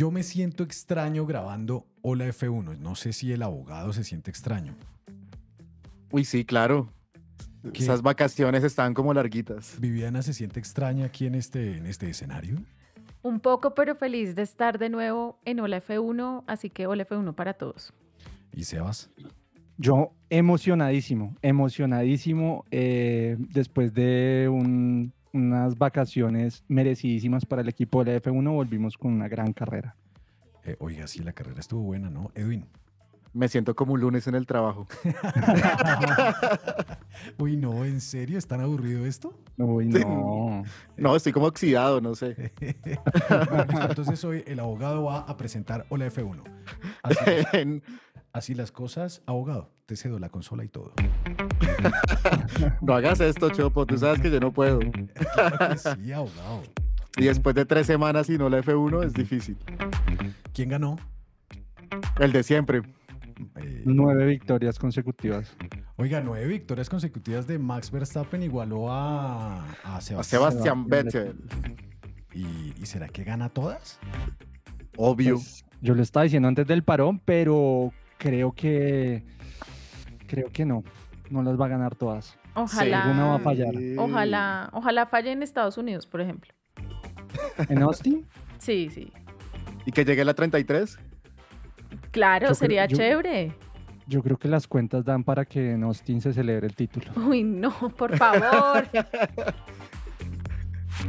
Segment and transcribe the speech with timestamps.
[0.00, 2.78] Yo me siento extraño grabando Hola F1.
[2.78, 4.74] No sé si el abogado se siente extraño.
[6.10, 6.90] Uy, sí, claro.
[7.74, 7.82] ¿Qué?
[7.82, 9.78] Esas vacaciones estaban como larguitas.
[9.78, 12.56] Viviana se siente extraña aquí en este, en este escenario.
[13.20, 17.34] Un poco, pero feliz de estar de nuevo en Hola F1, así que Hola F1
[17.34, 17.92] para todos.
[18.54, 19.10] ¿Y Sebas?
[19.82, 28.20] Yo emocionadísimo, emocionadísimo eh, después de un- unas vacaciones merecidísimas para el equipo de la
[28.20, 29.96] F1, volvimos con una gran carrera.
[30.64, 32.30] Eh, oiga, sí, la carrera estuvo buena, ¿no?
[32.34, 32.66] Edwin.
[33.32, 34.86] Me siento como un lunes en el trabajo.
[37.38, 38.38] Uy, no, ¿en serio?
[38.38, 39.32] ¿Es tan aburrido esto?
[39.56, 40.00] Uy, Sí.
[40.00, 40.64] no.
[40.96, 42.52] No, estoy como oxidado, no sé.
[43.48, 46.42] Bueno, listo, entonces hoy el abogado va a presentar Hola F1.
[47.04, 47.18] Así,
[48.32, 50.92] así las cosas, abogado, te cedo la consola y todo.
[52.80, 53.86] no hagas esto, Chopo.
[53.86, 54.80] Tú sabes que yo no puedo.
[55.34, 56.62] Claro que sí, abogado.
[57.16, 59.56] Y después de tres semanas y no la F1 es difícil.
[60.54, 60.96] ¿Quién ganó?
[62.18, 62.82] El de siempre.
[63.56, 65.56] Eh, Nueve victorias consecutivas.
[65.96, 70.24] Oiga, nueve victorias consecutivas de Max Verstappen igualó a, a A Sebastián.
[70.24, 71.36] Sebastián Vettel.
[72.32, 73.98] ¿Y, y será que gana todas?
[74.96, 75.34] Obvio.
[75.34, 79.24] Pues, yo lo estaba diciendo antes del parón, pero creo que
[80.28, 80.84] creo que no.
[81.30, 82.36] No las va a ganar todas.
[82.54, 83.72] Ojalá, alguna va a fallar.
[83.98, 86.52] ojalá, ojalá falle en Estados Unidos, por ejemplo.
[87.68, 88.26] ¿En Austin?
[88.58, 89.12] Sí, sí.
[89.86, 90.98] Y que llegue la 33.
[92.10, 93.52] Claro, Yo creo- sería yo- chévere.
[94.08, 97.12] Yo creo que las cuentas dan para que en Austin se celebre el título.
[97.28, 98.88] Uy, no, por favor.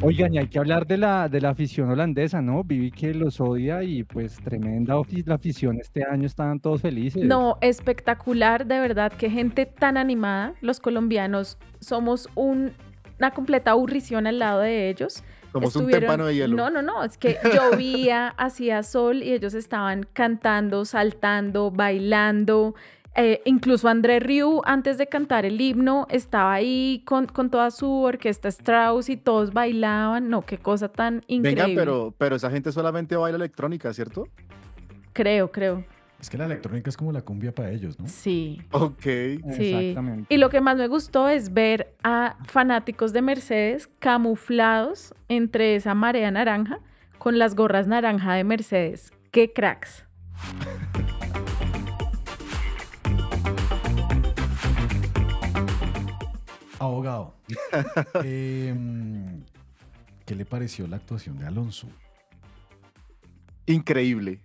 [0.03, 2.63] Oigan, y hay que hablar de la, de la afición holandesa, ¿no?
[2.63, 5.79] Viví que los odia y pues tremenda la afición.
[5.79, 7.24] Este año estaban todos felices.
[7.24, 10.56] No, espectacular, de verdad, qué gente tan animada.
[10.62, 12.72] Los colombianos somos un-
[13.19, 15.24] una completa aburrición al lado de ellos.
[15.52, 16.56] Somos un témpano de hielo.
[16.56, 22.73] No, no, no, es que llovía, hacía sol y ellos estaban cantando, saltando, bailando.
[23.16, 27.92] Eh, incluso André Rieu, antes de cantar el himno, estaba ahí con, con toda su
[28.04, 30.30] orquesta Strauss y todos bailaban.
[30.30, 31.64] No, qué cosa tan increíble.
[31.64, 34.28] Vengan, pero, pero esa gente solamente baila electrónica, ¿cierto?
[35.14, 35.84] Creo, creo.
[36.22, 38.08] Es que la electrónica es como la cumbia para ellos, ¿no?
[38.08, 38.62] Sí.
[38.72, 39.02] Ok.
[39.02, 39.74] Sí.
[39.74, 40.34] Exactamente.
[40.34, 45.96] Y lo que más me gustó es ver a fanáticos de Mercedes camuflados entre esa
[45.96, 46.80] marea naranja
[47.18, 49.12] con las gorras naranja de Mercedes.
[49.32, 50.06] ¡Qué cracks!
[56.81, 57.36] Abogado,
[58.24, 59.44] em,
[60.25, 61.88] ¿qué le pareció la actuación de Alonso?
[63.68, 64.40] Increíble.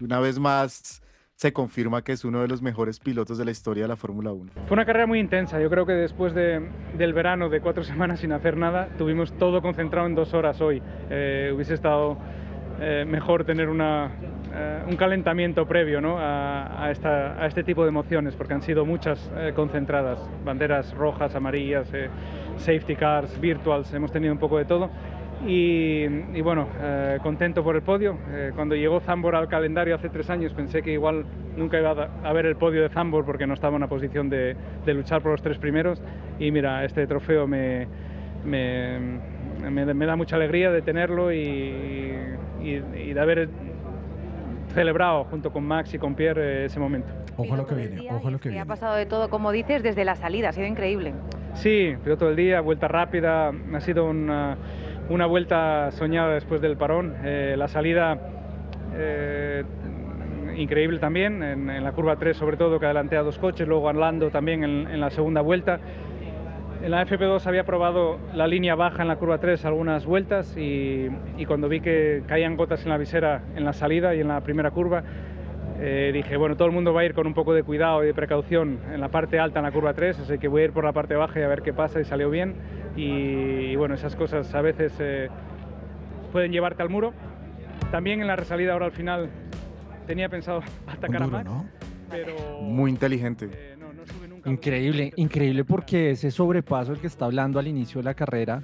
[0.00, 1.02] Una vez más
[1.36, 4.32] se confirma que es uno de los mejores pilotos de la historia de la Fórmula
[4.32, 4.50] 1.
[4.68, 5.60] Fue una carrera muy intensa.
[5.60, 6.66] Yo creo que después de-
[6.96, 10.82] del verano de cuatro semanas sin hacer nada, tuvimos todo concentrado en dos horas hoy.
[11.10, 12.18] Eh, hubiese estado
[12.80, 14.10] eh, mejor tener una,
[14.54, 16.18] eh, un calentamiento previo ¿no?
[16.18, 20.18] a, a esta- a este tipo de emociones, porque han sido muchas eh, concentradas.
[20.44, 22.08] Banderas rojas, amarillas, eh,
[22.56, 24.90] safety cars, virtuals, hemos tenido un poco de todo.
[25.46, 26.04] Y,
[26.34, 28.18] y bueno, eh, contento por el podio.
[28.30, 31.24] Eh, cuando llegó Zambor al calendario hace tres años pensé que igual
[31.56, 34.54] nunca iba a ver el podio de Zambor porque no estaba en una posición de,
[34.84, 36.02] de luchar por los tres primeros.
[36.38, 37.88] Y mira, este trofeo me,
[38.44, 38.98] me,
[39.70, 42.14] me- me da mucha alegría de tenerlo y-
[42.62, 43.48] y de haber
[44.74, 47.08] celebrado junto con Max y con Pierre eh, ese momento.
[47.36, 48.66] Ojo a lo que viene, ojo a lo que Ha viene.
[48.66, 51.14] pasado de todo, como dices, desde la salida, ha sido increíble.
[51.54, 54.56] Sí, piloto del día, vuelta rápida, ha sido una,
[55.08, 57.14] una vuelta soñada después del parón.
[57.24, 58.18] Eh, la salida
[58.94, 59.64] eh,
[60.56, 63.86] increíble también, en, en la curva 3 sobre todo, que adelanté a dos coches, luego
[63.86, 65.80] Orlando también en, en la segunda vuelta.
[66.82, 71.08] En la FP2 había probado la línea baja en la curva 3 algunas vueltas y,
[71.36, 74.40] y cuando vi que caían gotas en la visera en la salida y en la
[74.40, 75.02] primera curva,
[75.78, 78.06] eh, dije, bueno, todo el mundo va a ir con un poco de cuidado y
[78.06, 80.72] de precaución en la parte alta en la curva 3, así que voy a ir
[80.72, 82.54] por la parte baja y a ver qué pasa y salió bien.
[82.96, 83.04] Y,
[83.72, 85.28] y bueno, esas cosas a veces eh,
[86.32, 87.12] pueden llevarte al muro.
[87.90, 89.30] También en la resalida ahora al final
[90.06, 91.66] tenía pensado atacar duro, a Max, ¿no?
[92.10, 92.34] pero...
[92.60, 93.48] Muy inteligente.
[93.52, 93.76] eh,
[94.44, 98.62] Increíble, increíble porque ese sobrepaso el que está hablando al inicio de la carrera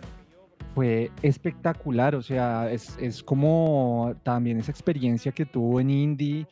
[0.74, 2.14] fue espectacular.
[2.14, 6.46] O sea, es, es como también esa experiencia que tuvo en Indy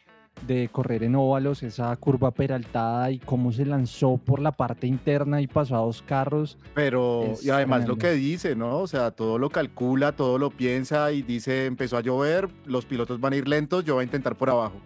[0.47, 5.41] de correr en óvalos, esa curva peraltada y cómo se lanzó por la parte interna
[5.41, 6.59] y pasó a dos carros.
[6.75, 8.79] Pero, Es y además lo que dice, ¿no?
[8.79, 13.21] O sea, todo lo calcula, todo lo piensa y dice, empezó a llover, los pilotos
[13.21, 14.81] van a ir lentos, yo voy a intentar por abajo.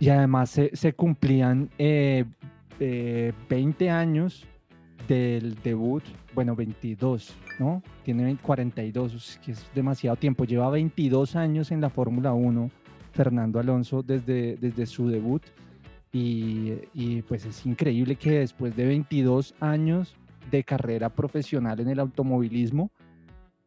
[0.00, 2.24] Y además se, se cumplían eh,
[2.80, 4.46] eh, 20 años
[5.06, 6.02] del debut,
[6.34, 7.82] bueno, 22, ¿no?
[8.04, 10.44] Tiene 20 42, es que es demasiado tiempo.
[10.44, 12.70] Lleva 22 años en la Fórmula 1,
[13.12, 15.42] Fernando Alonso, desde, desde su debut.
[16.12, 20.16] Y, y, pues es increíble que después de 22 años
[20.50, 22.90] de carrera profesional en el automovilismo,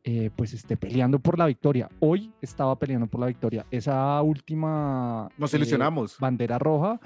[0.03, 1.87] eh, pues esté peleando por la victoria.
[1.99, 3.65] Hoy estaba peleando por la victoria.
[3.71, 6.17] Esa última Nos eh, ilusionamos.
[6.19, 6.99] bandera roja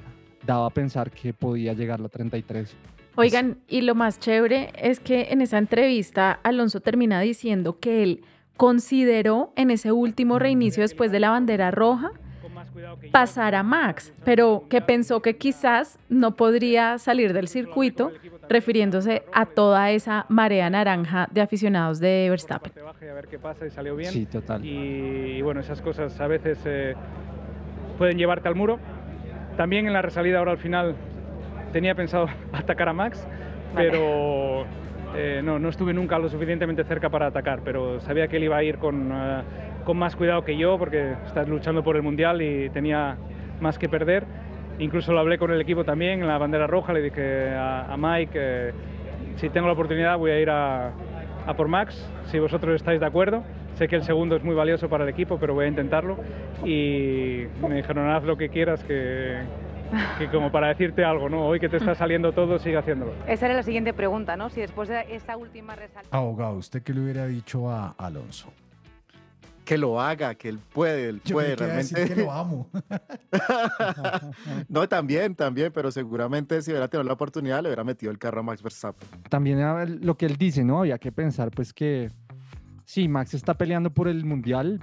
[0.48, 2.76] daba a pensar que podía llegar la 33.
[3.16, 8.22] Oigan, y lo más chévere es que en esa entrevista Alonso termina diciendo que él
[8.56, 12.12] consideró en ese último reinicio después de la bandera roja
[13.12, 18.12] pasar a Max, pero que pensó que quizás no podría salir del circuito,
[18.50, 22.72] refiriéndose a toda esa marea naranja de aficionados de Verstappen.
[24.12, 24.64] Sí, total.
[24.64, 26.96] y, y bueno, esas cosas a veces eh,
[27.98, 28.80] pueden llevarte al muro.
[29.58, 30.96] También en la resalida ahora al final
[31.74, 33.28] tenía pensado atacar a Max,
[33.76, 34.66] pero
[35.16, 38.58] eh, no, no estuve nunca lo suficientemente cerca para atacar, pero sabía que él iba
[38.58, 39.42] a ir con, eh,
[39.84, 43.18] con más cuidado que yo porque está luchando por el Mundial y tenía
[43.60, 44.26] más que perder.
[44.80, 47.98] Incluso lo hablé con el equipo también en la bandera roja, le dije a, a
[47.98, 48.72] Mike, eh,
[49.38, 50.92] si tengo la oportunidad voy a ir a,
[51.48, 53.44] a por Max, si vosotros estáis de acuerdo.
[53.78, 56.18] Sé que el segundo es muy valioso para el equipo, pero voy a intentarlo.
[56.66, 59.38] Y me dijeron, haz lo que quieras, que,
[60.18, 61.46] que como para decirte algo, ¿no?
[61.46, 63.14] Hoy que te está saliendo todo, sigue haciéndolo.
[63.28, 64.50] Esa era la siguiente pregunta, ¿no?
[64.50, 66.10] Si después de esa última resalida...
[66.10, 68.52] Abogado, ¿usted qué le hubiera dicho a Alonso?
[69.64, 72.00] Que lo haga, que él puede, él Yo puede realmente.
[72.00, 72.70] decir que lo amo.
[74.70, 78.40] no, también, también, pero seguramente si hubiera tenido la oportunidad le hubiera metido el carro
[78.40, 79.08] a Max Verstappen.
[79.30, 79.60] También
[80.04, 80.80] lo que él dice, ¿no?
[80.80, 82.10] Había que pensar, pues que
[82.88, 84.82] sí, Max está peleando por el mundial,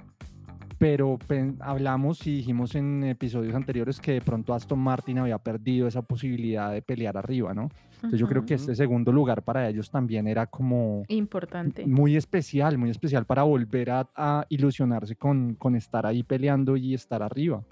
[0.77, 1.17] pero
[1.59, 6.71] hablamos y dijimos en episodios anteriores que de pronto Aston Martin había perdido esa posibilidad
[6.71, 7.69] de pelear arriba, ¿no?
[7.95, 11.87] Entonces yo creo que este segundo lugar para ellos también era como Importante.
[11.87, 16.93] muy especial, muy especial para volver a, a ilusionarse con, con estar ahí peleando y
[16.93, 17.63] estar arriba.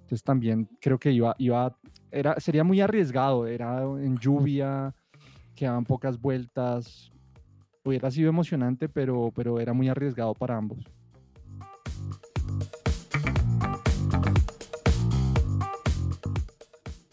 [0.00, 1.76] Entonces también creo que iba, iba
[2.10, 4.92] era, sería muy arriesgado, era en lluvia,
[5.54, 7.12] quedaban pocas vueltas,
[7.90, 10.78] hubiera sido emocionante, pero, pero era muy arriesgado para ambos.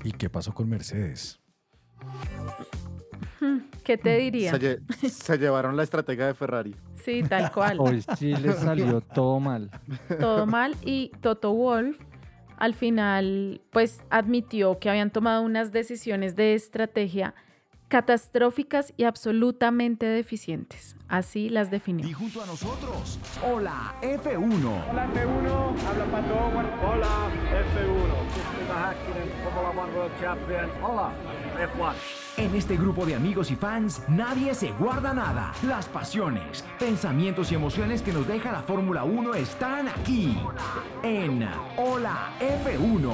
[0.04, 1.40] ¿Y qué pasó con Mercedes?
[3.84, 4.52] ¿Qué te diría?
[4.52, 6.76] Se, lle- se llevaron la estrategia de Ferrari.
[6.96, 7.78] Sí, tal cual.
[7.80, 9.70] Hoy sí le salió todo mal.
[10.20, 12.00] todo mal y Toto Wolf
[12.58, 17.36] al final pues admitió que habían tomado unas decisiones de estrategia
[17.88, 20.96] catastróficas y absolutamente deficientes.
[21.08, 22.08] Así las definió.
[22.08, 24.90] Y junto a nosotros, hola F1.
[24.92, 26.68] Hola F1, habla Pato Howard.
[26.84, 28.28] Hola F1.
[32.38, 35.54] En este grupo de amigos y fans, nadie se guarda nada.
[35.64, 40.38] Las pasiones, pensamientos y emociones que nos deja la Fórmula 1 están aquí.
[41.04, 43.14] En Hola F1.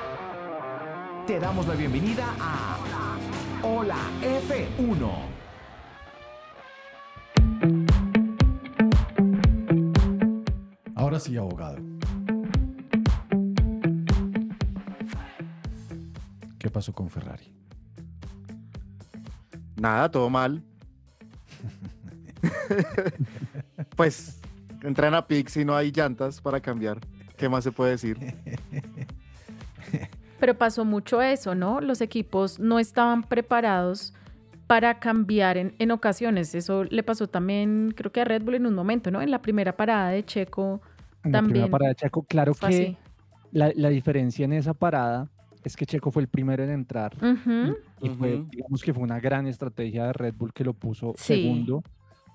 [1.27, 2.77] Te damos la bienvenida a
[3.61, 5.11] Hola F1.
[10.95, 11.77] Ahora sí, abogado.
[16.57, 17.53] ¿Qué pasó con Ferrari?
[19.75, 20.63] Nada, todo mal.
[23.95, 24.39] pues
[24.81, 26.99] entran a Pix y no hay llantas para cambiar.
[27.37, 28.17] ¿Qué más se puede decir?
[30.41, 31.79] Pero pasó mucho eso, ¿no?
[31.81, 34.13] Los equipos no estaban preparados
[34.65, 36.55] para cambiar en, en, ocasiones.
[36.55, 39.21] Eso le pasó también, creo que a Red Bull en un momento, ¿no?
[39.21, 40.81] En la primera parada de Checo
[41.23, 41.33] en también.
[41.33, 42.97] La primera parada de Checo, claro que
[43.51, 45.29] la, la, diferencia en esa parada
[45.63, 47.15] es que Checo fue el primero en entrar.
[47.21, 47.77] Uh -huh.
[48.01, 51.35] Y fue, digamos que fue una gran estrategia de Red Bull que lo puso Sí.
[51.35, 51.83] segundo,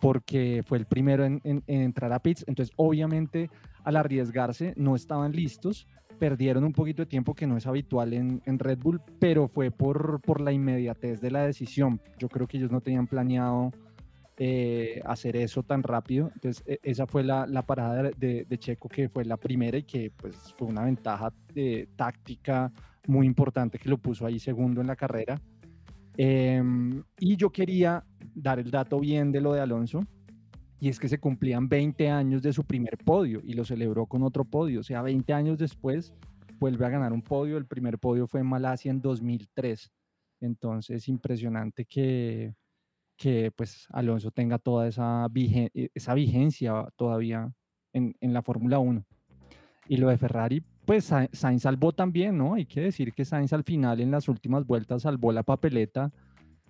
[0.01, 2.45] porque fue el primero en, en- en entrar a pits.
[2.47, 3.51] Entonces, obviamente,
[3.83, 8.58] al arriesgarse, no estaban listos, perdieron un poquito de tiempo que no es habitual en,
[8.58, 12.00] Red Bull, pero fue por, por la inmediatez de la decisión.
[12.18, 13.73] Yo creo que ellos no tenían planeado
[14.38, 16.30] eh, hacer eso tan rápido.
[16.35, 20.11] Entonces, e- esa fue la, la parada de, Checo, que fue la primera y que
[20.16, 21.32] pues, fue una ventaja
[21.96, 22.73] táctica
[23.06, 25.40] muy importante que lo puso ahí segundo en la carrera.
[26.16, 28.04] Em, y yo quería
[28.35, 30.06] dar el dato bien de lo de Alonso,
[30.80, 34.23] y es que se cumplían 20 años de su primer podio y lo celebró con
[34.23, 34.80] otro podio.
[34.80, 36.12] O sea, 20 años después
[36.59, 37.56] vuelve a ganar un podio.
[37.56, 39.90] El primer podio fue en Malasia en 2003.
[40.40, 42.54] Entonces, impresionante que,
[43.16, 47.52] que pues Alonso tenga toda esa, eh, vigencia todavía
[47.95, 49.02] en, en la Fórmula 1.
[49.88, 52.54] Y lo de Ferrari, pues Sa- Sainz salvó también, ¿no?
[52.54, 56.12] Hay que decir que Sainz al final en las últimas vueltas salvó la papeleta,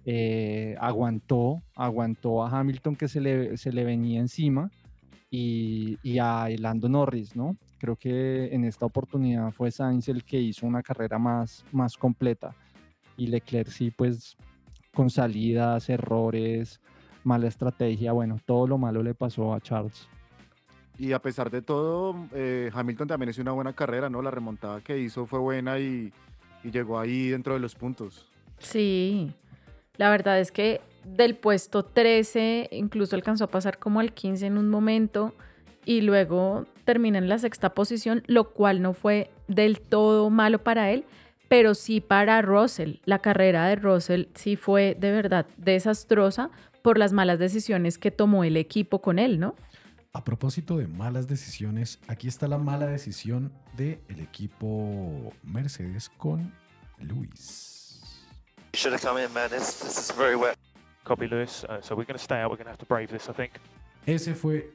[0.08, 4.70] eh, aguantó, aguantó a Hamilton que se le, se le venía encima
[5.28, 7.56] y, y a Lando Norris, ¿no?
[7.78, 12.54] Creo que en esta oportunidad fue Sainz el que hizo una carrera más, más completa
[13.16, 14.36] y Leclerc sí, pues
[14.94, 16.80] con salidas, errores,
[17.24, 20.08] mala estrategia, bueno, todo lo malo le pasó a Charles.
[20.98, 24.22] Y a pesar de todo, eh, Hamilton también hizo una buena carrera, ¿no?
[24.22, 26.12] La remontada que hizo fue buena y,
[26.62, 28.28] y llegó ahí dentro de los puntos.
[28.58, 29.34] Sí,
[29.98, 34.58] la verdad es que del puesto 13 incluso alcanzó a pasar como al 15 en
[34.58, 35.34] un momento
[35.84, 40.90] y luego termina en la sexta posición, lo cual no fue del todo malo para
[40.90, 41.04] él,
[41.48, 42.96] pero sí para Russell.
[43.04, 46.50] La carrera de Russell sí fue de verdad desastrosa
[46.82, 49.54] por las malas decisiones que tomó el equipo con él, ¿no?
[50.12, 56.52] A propósito de malas decisiones, aquí está la mala decisión del equipo Mercedes con
[56.98, 57.75] Luis.
[58.76, 59.48] You should have come in, man.
[59.48, 60.58] This, this is very wet.
[61.02, 61.64] Copy, Lewis.
[61.64, 62.50] Uh, so we're going to stay out.
[62.50, 63.52] We're going to have to brave this, I think.
[64.04, 64.70] Ese fue,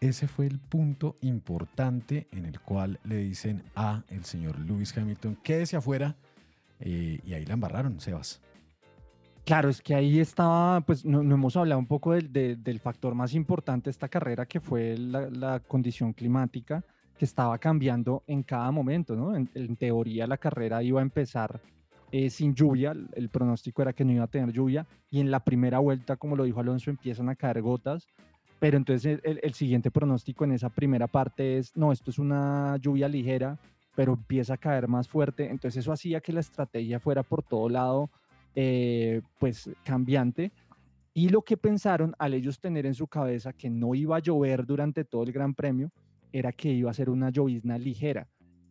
[0.00, 5.36] ese fue el punto importante en el cual le dicen a el señor Lewis Hamilton,
[5.44, 6.16] quédese afuera.
[6.80, 8.40] eh, y ahí la embarraron, Sebas.
[9.44, 12.80] Claro, es que ahí estaba, pues no, no hemos hablado un poco del, de- del
[12.80, 16.82] factor más importante de esta carrera, que fue la, la condición climática,
[17.16, 19.36] que estaba cambiando en cada momento, ¿no?
[19.36, 21.60] En, en teoría la carrera iba a empezar
[22.12, 25.40] eh, sin lluvia, el, pronóstico era que no iba a tener lluvia, y en la
[25.40, 28.06] primera vuelta, como lo dijo Alonso, empiezan a caer gotas,
[28.58, 33.06] pero entonces el siguiente pronóstico en esa primera parte es, no, esto es una lluvia
[33.06, 33.58] ligera,
[33.94, 37.68] pero empieza a caer más fuerte, entonces eso hacía que la estrategia fuera por todo
[37.68, 38.10] lado
[38.58, 40.50] eh, pues cambiante.
[41.12, 44.64] Y lo que pensaron al ellos tener en su cabeza que no iba a llover
[44.64, 45.90] durante todo el Gran Premio
[46.32, 48.28] era que iba a ser una llovizna ligera.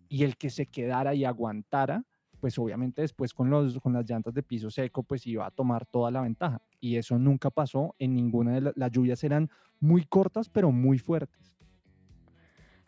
[0.10, 2.04] Y el que se quedara y aguantara,
[2.46, 5.84] pues obviamente después con, los, con las llantas de piso seco, pues iba a tomar
[5.88, 6.62] toda la ventaja.
[6.80, 9.50] Y eso nunca pasó en ninguna de la- las lluvias, eran
[9.80, 11.56] muy cortas, pero muy fuertes.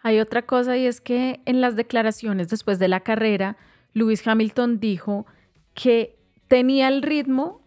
[0.03, 3.57] Hay otra cosa y es que en las declaraciones después de la carrera,
[3.93, 5.25] Lewis Hamilton dijo
[5.73, 7.59] que tenía el ritmo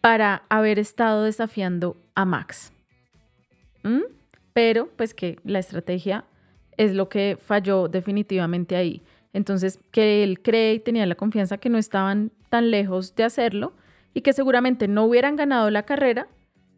[0.00, 2.72] para haber estado desafiando a Max.
[3.84, 4.00] ¿Mm?
[4.52, 6.24] Pero pues que la estrategia
[6.76, 9.00] es lo que falló definitivamente ahí.
[9.32, 13.74] Entonces, que él cree y tenía la confianza que no estaban tan lejos de hacerlo
[14.12, 16.28] y que seguramente no hubieran ganado la carrera,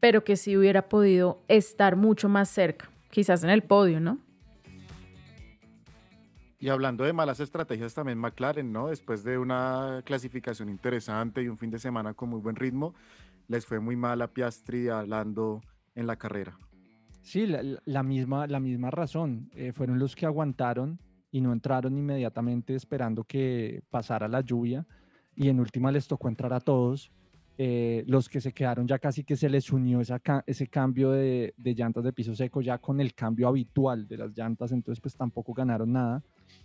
[0.01, 4.19] pero que sí hubiera podido estar mucho más cerca, quizás en el podio, ¿no?
[6.59, 8.89] Y hablando de malas estrategias, también McLaren, ¿no?
[8.89, 12.95] Después de una clasificación interesante y un fin de semana con muy buen ritmo,
[13.49, 15.61] les fue muy mal a Piastri y a Lando
[15.97, 16.57] en la carrera.
[17.23, 19.51] Sí, la misma, la misma razón.
[19.55, 21.01] eh, fueron los que aguantaron
[21.33, 24.87] y no entraron inmediatamente esperando que pasara la lluvia.
[25.35, 27.11] Y en última les tocó entrar a todos.
[27.59, 31.55] eh, los que se quedaron ya casi que se les unió esa ese cambio de,
[31.57, 35.15] de llantas de piso seco ya con el cambio habitual de las llantas, entonces pues
[35.17, 36.23] tampoco ganaron nada.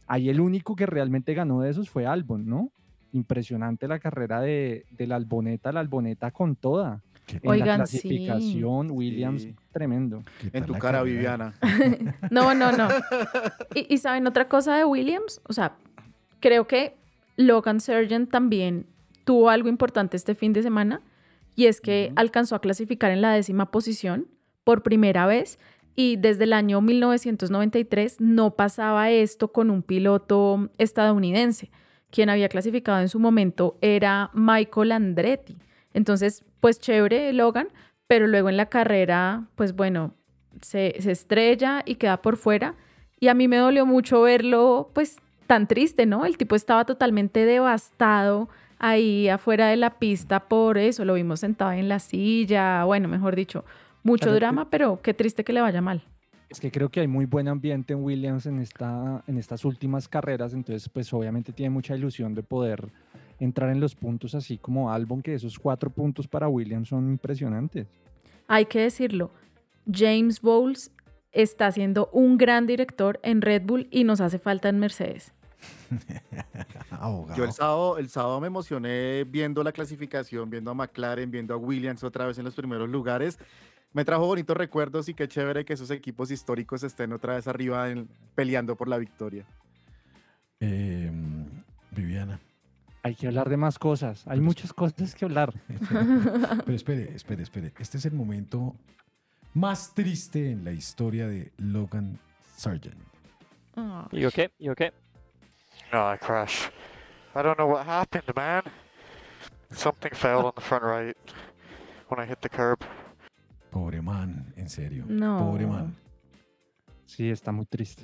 [0.07, 2.71] Ahí el único que realmente ganó de esos fue Albon, ¿no?
[3.11, 7.03] Impresionante la carrera de, de la Alboneta, la Alboneta con toda.
[7.35, 7.99] En la Oigan, sí.
[8.01, 9.55] clasificación, Williams, Sí.
[9.71, 10.23] tremendo.
[10.53, 11.53] En tu cara, Viviana.
[12.31, 12.87] No, no, no.
[13.75, 15.75] Y, y saben otra cosa de Williams, o sea,
[16.39, 16.95] creo que
[17.35, 18.85] Logan Sargent también
[19.25, 21.01] tuvo algo importante este fin de semana
[21.55, 24.27] y es que alcanzó a clasificar en la décima posición
[24.63, 25.59] por primera vez
[25.95, 31.71] y desde el año 1993 no pasaba esto con un piloto estadounidense.
[32.09, 35.57] Quien había clasificado en su momento era Michael Andretti.
[35.93, 37.69] Entonces, pues chévere Logan,
[38.07, 40.13] pero luego en la carrera, pues bueno,
[40.61, 42.75] se, se estrella y queda por fuera.
[43.19, 46.25] Y a mí me dolió mucho verlo, pues tan triste, ¿no?
[46.25, 48.49] El tipo estaba totalmente devastado
[48.79, 53.35] ahí afuera de la pista por eso, lo vimos sentado en la silla, bueno, mejor
[53.35, 53.65] dicho,
[54.03, 56.03] mucho drama, pero qué triste que le vaya mal.
[56.49, 60.07] Es que creo que hay muy buen ambiente en Williams en, esta, en estas últimas
[60.07, 62.87] carreras, entonces pues obviamente tiene mucha ilusión de poder
[63.39, 67.87] entrar en los puntos así como Albon, que esos cuatro puntos para Williams son impresionantes.
[68.47, 69.31] Hay que decirlo,
[69.91, 70.91] James Bowles
[71.31, 75.33] está siendo un gran director en Red Bull y nos hace falta en Mercedes.
[77.35, 81.57] Yo el sábado, el sábado me emocioné viendo la clasificación, viendo a McLaren, viendo a
[81.57, 83.37] Williams otra vez en los primeros lugares.
[83.93, 87.89] Me trajo bonitos recuerdos y qué chévere que esos equipos históricos estén otra vez arriba
[87.89, 89.45] en- peleando por la victoria.
[90.59, 91.11] Eh,
[91.91, 92.39] Viviana.
[93.07, 95.53] Hay que hablar de más cosas, hay muchas cosas que hablar.
[95.89, 97.73] Pero espere, espere, espere.
[97.79, 98.75] Este es el momento
[99.53, 102.19] más triste en la historia de Logan
[102.57, 103.01] Sargent.
[104.11, 104.49] You okay?
[104.59, 104.91] You okay?
[105.93, 106.69] No, I crashed.
[107.33, 108.63] I don't know what happened, man.
[109.71, 111.15] Something fell on the front right
[112.09, 112.79] when I hit the curb.
[113.71, 115.05] Pobre man, en serio.
[115.07, 115.37] No.
[115.39, 115.95] Pobre man.
[117.05, 118.03] Sí, está muy triste,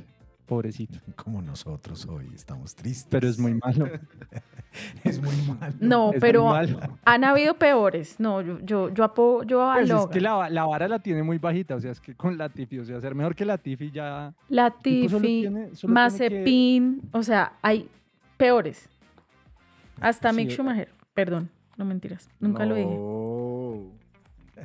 [0.54, 1.00] pobrecito.
[1.16, 3.08] Como nosotros hoy estamos tristes.
[3.10, 3.90] Pero es muy malo.
[5.04, 5.74] es muy malo.
[5.80, 6.80] No, Es pero malo.
[7.06, 8.20] han habido peores.
[8.20, 11.38] No, yo, yo, yo apoyo a Pues es que la, la vara la tiene muy
[11.38, 14.34] bajita, o sea, es que con Latifi, o sea, ser mejor que Latifi ya...
[14.34, 17.90] solo Latifi, tiene que- Mazepin, o sea, hay
[18.38, 18.90] peores.
[20.02, 20.54] Hasta Sí, Mick eh.
[20.56, 22.90] Schumacher, perdón, no mentiras, nunca lo dije.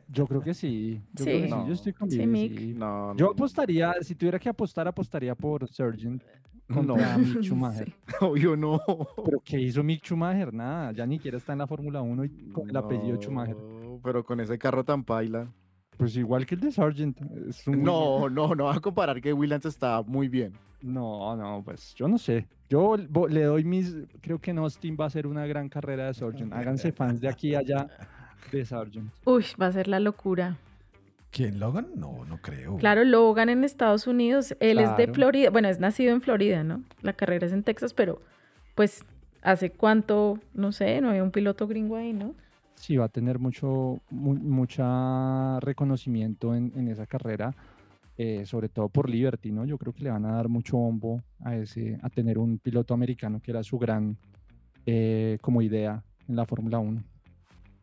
[0.08, 1.00] Yo creo que sí.
[1.14, 1.30] Yo Sí.
[1.30, 1.54] creo que sí.
[1.68, 2.58] Yo estoy con Sí, Vivi, Mick.
[2.58, 2.74] sí.
[2.74, 6.22] No, Yo no, apostaría, si tuviera que apostar, apostaría por Sargent
[6.72, 7.18] contra No.
[7.18, 7.92] Mick Schumacher.
[8.20, 8.80] Obvio no.
[9.24, 10.52] Pero ¿qué hizo Mick Schumacher?
[10.52, 13.56] Nada, ya ni siquiera está en la Fórmula 1 y con el apellido Schumacher.
[13.56, 15.48] No, Pero con ese carro tan paila.
[15.96, 17.18] Pues igual que el de Sargent.
[17.48, 20.52] es un- No, no, no va a comparar que Williams está muy bien.
[20.80, 22.46] No, no, pues yo no sé.
[22.68, 23.96] Yo le doy mis.
[24.20, 26.52] Creo que en Austin va a ser una gran carrera de Sargent.
[26.52, 27.88] Háganse fans de aquí a allá
[28.52, 29.10] de Sargent.
[29.24, 30.56] Uy, va a ser la locura.
[31.30, 31.60] ¿Quién?
[31.60, 31.88] ¿Logan?
[31.96, 32.76] No, no creo.
[32.78, 35.08] Claro, Logan en Estados Unidos, él es de.
[35.08, 36.82] Florida, bueno, es nacido en Florida, ¿no?
[37.02, 38.20] La carrera es en Texas, pero
[38.74, 39.04] pues
[39.42, 42.34] hace cuánto, no sé, no había un piloto gringo ahí, ¿no?
[42.76, 47.54] Sí, va a tener mucho, mu- mucha reconocimiento en, en esa carrera,
[48.16, 49.64] eh, sobre todo por Liberty, ¿no?
[49.64, 52.94] Yo creo que le van a dar mucho bombo a ese, a tener un piloto
[52.94, 54.16] americano que era su gran
[54.86, 57.02] eh, como idea en la Fórmula 1.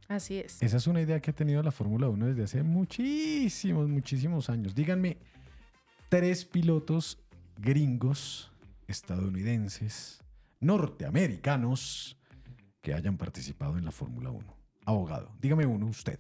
[0.07, 0.61] Así es.
[0.61, 4.75] Esa es una idea que ha tenido la Fórmula 1 desde hace muchísimos, muchísimos años.
[4.75, 5.17] Díganme,
[6.09, 7.17] tres pilotos
[7.57, 8.51] gringos,
[8.87, 10.21] estadounidenses,
[10.59, 12.17] norteamericanos
[12.81, 14.45] que hayan participado en la Fórmula 1.
[14.85, 16.19] Abogado, dígame uno usted.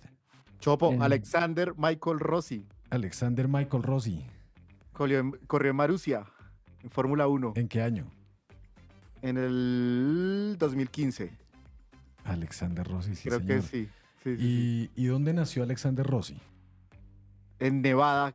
[0.59, 0.95] Chopo.
[0.99, 2.65] Alexander Michael Rossi.
[2.89, 4.25] Alexander Michael Rossi.
[4.93, 6.25] Corrió en, corrió en Marussia,
[6.81, 8.09] en Fórmula 1, ¿En qué año?
[9.21, 11.31] en el 2015.
[12.25, 13.87] Alexander Rossi, sí, Creo que sí.
[14.23, 16.37] sí, sí, ¿Y, y dónde nació Alexander Rossi?
[17.59, 18.33] En Nevada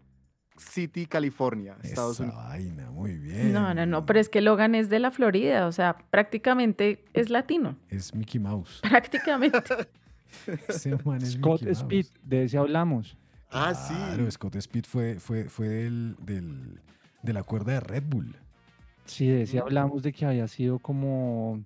[0.57, 2.45] City, California, Estados Esa Unidos.
[2.45, 3.53] vaina, muy bien.
[3.53, 7.31] No, no, no, pero es que Logan es de la Florida, o sea, prácticamente es
[7.31, 8.81] latino, Es Mickey Mouse.
[8.89, 9.59] prácticamente.
[10.69, 11.79] Ese man es Scott Mickey Mouse.
[11.83, 13.17] Speed, de ese hablamos.
[13.51, 13.95] Ah, sí.
[13.95, 16.81] Claro, Scott Speed fue, fue, fue del, del-
[17.23, 18.37] de la cuerda de Red Bull.
[19.07, 21.65] Sí, de ese hablamos de que había sido como...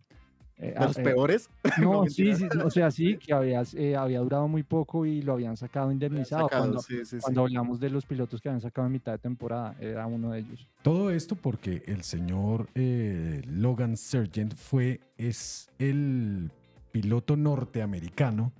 [0.58, 1.50] eh, ¿De a- los eh, peores?
[1.80, 5.34] No, sí, sí, o sea, sí, que había, eh, había durado muy poco y lo
[5.34, 6.44] habían sacado indemnizado.
[6.44, 7.18] sacado, cuando sí, sí, sí.
[7.20, 10.40] cuando hablamos de los pilotos que habían sacado en mitad de temporada, era uno de
[10.40, 10.68] ellos.
[10.82, 16.50] Todo esto porque el señor eh, Logan Sargent fue, es el
[16.92, 18.52] piloto norteamericano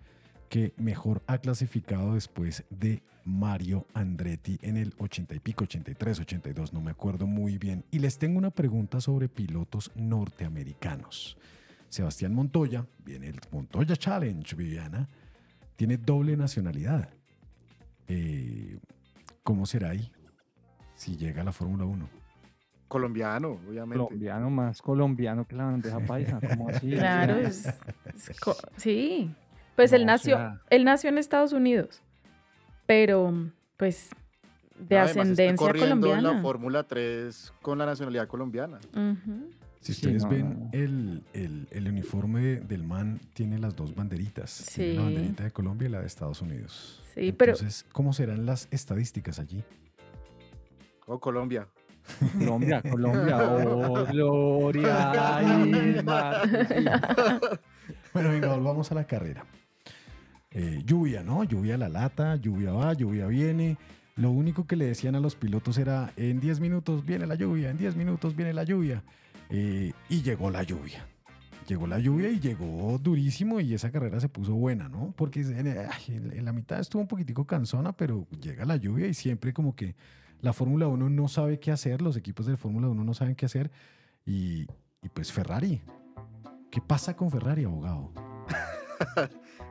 [0.49, 6.73] que mejor ha clasificado después de Mario Andretti en el 80 y pico, 83, 82,
[6.73, 7.85] no me acuerdo muy bien.
[7.91, 11.37] Y les tengo una pregunta sobre pilotos norteamericanos.
[11.99, 15.09] Sebastián Montoya, viene el Montoya Challenge, Viviana,
[15.77, 17.09] tiene doble nacionalidad.
[18.09, 18.81] Eh,
[19.45, 20.11] ¿Cómo será ahí
[20.97, 22.09] si llega a la Fórmula 1?
[22.89, 24.05] Colombiano, obviamente.
[24.05, 26.91] Colombiano más colombiano que la bandeja paisa, como así?
[26.97, 29.33] Claro, es, es co- sí.
[29.77, 32.03] Pues él o nació, sea- él nació en Estados Unidos,
[32.87, 33.33] pero
[33.77, 34.11] pues
[34.81, 36.43] de Además, ascendencia corriendo en la colombiana.
[36.43, 38.79] Fórmula 3 con la nacionalidad colombiana.
[38.91, 39.51] Ujú.
[39.85, 40.71] Si Sí, ustedes no, ven no, no.
[40.73, 44.71] El, el- el uniforme de- del man tiene las dos banderitas.
[44.75, 45.05] Tiene la Sí.
[45.05, 47.03] banderita de Colombia y la de Estados Unidos.
[47.15, 49.63] Sí, pero- Entonces, ¿cómo serán las estadísticas allí?
[51.07, 51.69] O Colombia.
[52.39, 53.39] Colombia, Colombia.
[53.43, 55.41] Oh, Gloria.
[56.69, 56.85] sí.
[58.13, 59.45] Bueno, venga, volvamos a la carrera.
[60.51, 61.45] Eh, lluvia, ¿no?
[61.45, 63.77] Lluvia a la lata, lluvia va, lluvia viene.
[64.17, 67.71] Lo único que le decían a los pilotos era, en 10 minutos viene la lluvia,
[67.71, 69.03] en 10 minutos viene la lluvia.
[69.57, 71.07] Eh, y llegó la lluvia.
[71.69, 75.15] Llegó la lluvia y llegó durísimo y esa carrera se puso buena, ¿no?
[75.17, 79.15] Porque en, ay, en- la mitad estuvo un poquitico cansona, pero llega la lluvia y
[79.15, 79.95] siempre como que
[80.41, 83.47] la Fórmula 1 no sabe qué hacer, los equipos de Fórmula 1 no saben qué
[83.47, 83.71] hacer.
[84.27, 84.67] Y,
[85.03, 85.81] y pues Ferrari.
[86.71, 88.13] ¿Qué pasa con Ferrari, abogado?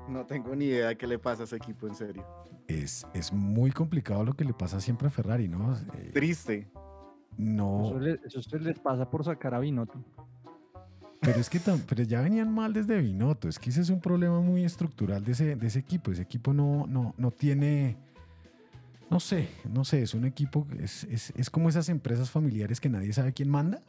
[0.09, 2.25] No tengo ni idea qué le pasa a ese equipo, en serio.
[2.67, 5.77] es, es muy complicado lo que le pasa siempre a Ferrari, ¿no?
[5.93, 6.67] Eh, Triste.
[7.37, 9.99] No, Eso, se les pasa por sacar a Binotto.
[11.19, 13.47] pero es que tam- pero ya venían mal desde Binotto.
[13.47, 16.11] Es que ese es un problema muy estructural de ese, de ese equipo.
[16.11, 17.97] Ese equipo no, no, no tiene.
[19.09, 22.89] No sé, no sé, es un equipo, es, es, es como esas empresas familiares que
[22.89, 23.81] nadie sabe quién manda.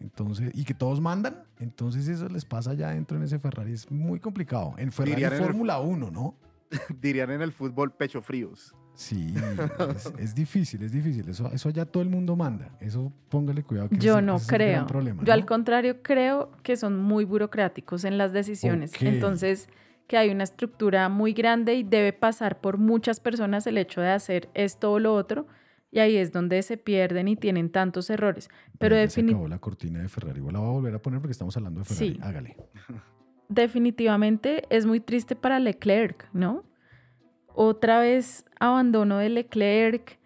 [0.00, 1.44] Entonces, y que todos mandan.
[1.60, 3.72] Entonces eso les pasa allá dentro en ese Ferrari.
[3.72, 4.74] Es muy complicado.
[4.78, 6.34] En Ferrari Fórmula 1, ¿no?
[7.00, 8.74] Dirían en el fútbol pecho fríos.
[8.94, 9.34] Sí,
[9.96, 11.28] es, es difícil, es difícil.
[11.28, 12.70] Eso, eso allá todo el mundo manda.
[12.80, 13.88] Eso póngale cuidado.
[13.88, 14.86] Que Yo ese- no ese creo.
[14.86, 15.46] problema, Yo al ¿no?
[15.46, 18.92] contrario creo que son muy burocráticos en las decisiones.
[18.94, 19.02] Ok.
[19.02, 19.68] Entonces,
[20.06, 24.10] que hay una estructura muy grande y debe pasar por muchas personas el hecho de
[24.10, 25.46] hacer esto o lo otro.
[25.90, 28.48] Y ahí es donde se pierden y tienen tantos errores.
[28.78, 30.40] Pero ya se defini- acabó la cortina de Ferrari.
[30.40, 32.14] La voy a volver a poner porque estamos hablando de Ferrari.
[32.14, 32.20] Sí.
[32.22, 32.56] Hágale.
[33.48, 36.64] definitivamente es muy triste para Leclerc, ¿no?
[37.54, 40.18] Otra vez abandono de Leclerc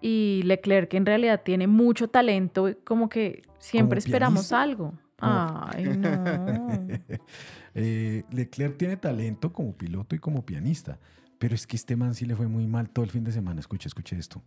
[0.00, 4.62] y Leclerc en realidad tiene mucho talento, como que siempre Como esperamos pianista.
[4.62, 4.94] algo.
[5.18, 6.88] Como- Ay, no.
[7.76, 10.98] Eh, Leclerc tiene talento como piloto y como pianista.
[11.40, 13.58] Pero es que este man sí le fue muy mal todo el fin de semana.
[13.58, 14.40] Escuche, escuche esto.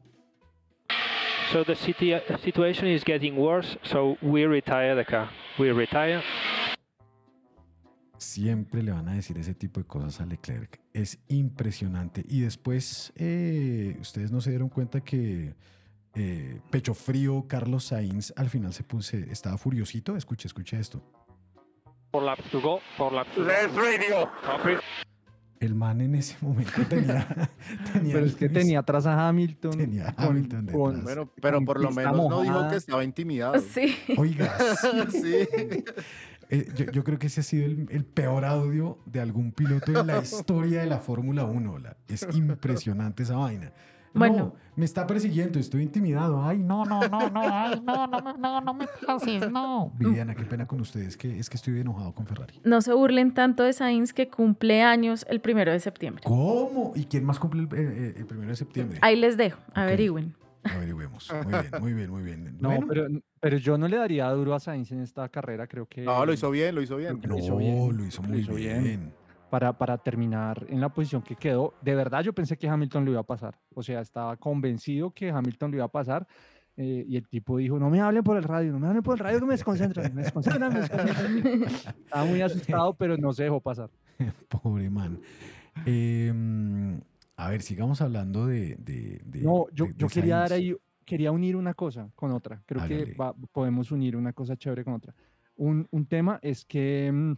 [1.52, 5.30] So the city, situation is getting worse, so we retire the car.
[5.60, 6.22] We retire.
[8.18, 10.80] Siempre le van a decir ese tipo de cosas a Leclerc.
[10.94, 12.24] Es impresionante.
[12.28, 15.54] Y después, eh, ustedes no se dieron cuenta que
[16.16, 20.16] eh, pecho frío Carlos Sainz al final se puso, estaba furiosito.
[20.18, 21.02] Escuche, escuche esto.
[22.12, 22.80] Four laps to go.
[22.98, 24.30] Four laps to radio.
[25.60, 27.28] El man en ese momento tenía.
[27.94, 29.72] tenía Pero es que tenía atrás a Hamilton.
[29.78, 30.82] Tenía con- Hamilton detrás.
[30.82, 33.60] con- Bueno, pero con por lo menos no dijo que estaba intimidado.
[33.60, 33.96] Sí.
[34.18, 34.56] Oiga,
[35.12, 35.48] sí.
[36.50, 39.92] Eh, yo, yo creo que ese ha sido el, el peor audio de algún piloto
[40.00, 41.80] en la historia de la Fórmula 1.
[41.80, 43.72] la- es impresionante esa vaina.
[44.14, 44.38] Bueno.
[44.38, 46.42] No, me está persiguiendo, estoy intimidado.
[46.44, 49.92] Ay, no, no, no, no, ay, no, no, me- no, no me pases, no.
[50.00, 52.60] Viviana, qué pena con ustedes, que es que estoy enojado con Ferrari.
[52.64, 56.24] No se burlen tanto de Sainz que cumple años el primero de septiembre.
[56.26, 56.94] ¿Cómo?
[56.96, 58.98] ¿Y quién más cumple el, el primero de septiembre?
[59.02, 60.34] Ahí les dejo, averigüen.
[60.76, 61.32] Averigüemos.
[61.44, 62.58] Muy bien, muy bien, muy bien.
[62.60, 62.86] No, Bueno.
[62.90, 63.08] pero,
[63.40, 66.02] pero yo no le daría duro a Sainz en esta carrera, creo que...
[66.04, 67.20] No, lo hizo bien, lo hizo bien.
[67.22, 67.98] No, lo hizo bien.
[67.98, 69.14] lo hizo muy bien.
[69.50, 73.12] Para, para terminar en la posición que quedó, de verdad yo pensé que Hamilton lo
[73.12, 73.58] iba a pasar.
[73.74, 76.28] O sea, estaba convencido que Hamilton lo iba a pasar.
[76.76, 79.14] eh, y el tipo dijo, no me hablen por el radio, no me hablen por
[79.16, 81.64] el radio, que me desconcentran, me desconcentran, me desconcentran".
[82.06, 83.90] Estaba muy asustado, pero no se dejó pasar.
[84.50, 85.20] Pobre man.
[85.86, 87.00] Eh,
[87.38, 88.76] a ver, sigamos hablando de.
[88.78, 92.62] de- de- No, yo, de- yo quería dar ahí, quería unir una cosa con otra.
[92.66, 93.06] Creo Hágale.
[93.06, 95.14] que va- podemos unir una cosa chévere con otra.
[95.56, 97.34] Un, un tema es que mm,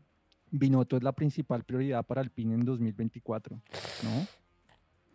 [0.51, 3.61] Binotto es la principal prioridad para Alpine en 2024,
[4.03, 4.27] ¿no?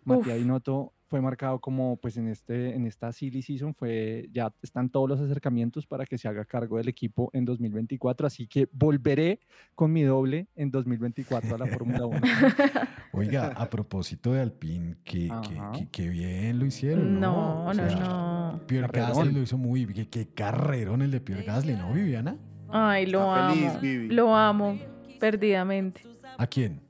[0.04, 0.38] Matías.
[0.38, 5.08] Binotto fue marcado como, pues en, este, en esta silly season, fue, ya están todos
[5.08, 9.40] los acercamientos para que se haga cargo del equipo en 2024, así que volveré
[9.74, 12.20] con mi doble en 2024 a la Fórmula 1.
[13.12, 17.20] Oiga, a propósito de Alpine, que, que- que- que bien lo hicieron.
[17.20, 18.60] No, No, O no, sea, no.
[18.66, 19.18] Pierre Carrerón.
[19.18, 20.08] Gasly lo hizo muy bien.
[20.10, 22.36] Qué carrerón el de Pierre Gasly, ¿no, Viviana?
[22.70, 23.54] Ay, lo Está amo.
[23.54, 24.08] feliz, Vivi.
[24.08, 24.78] Lo amo
[25.20, 26.00] perdidamente.
[26.38, 26.80] ¿A quién?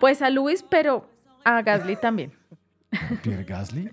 [0.00, 1.10] Pues a Luis, pero
[1.44, 2.32] a Gasly también.
[2.92, 3.90] ¿A Pierre Gasly?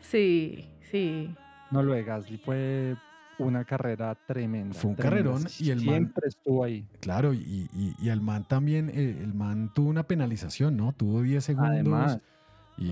[0.00, 1.34] Sí, sí.
[1.70, 2.96] No, lo de Gasly fue
[3.38, 4.74] una carrera tremenda.
[4.74, 5.32] Fue un tremenda.
[5.32, 6.86] carrerón y el man- Siempre estuvo ahí.
[7.00, 10.92] Claro, y, y, y al man también, eh, el man tuvo una penalización, ¿no?
[10.92, 12.20] Tuvo 10 segundos Además.
[12.78, 12.90] y,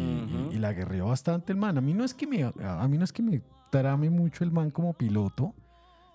[0.53, 1.79] y la guerreó bastante el man.
[1.79, 4.51] A mí no es que me, a mí no es que me trame mucho el
[4.51, 5.55] man como piloto.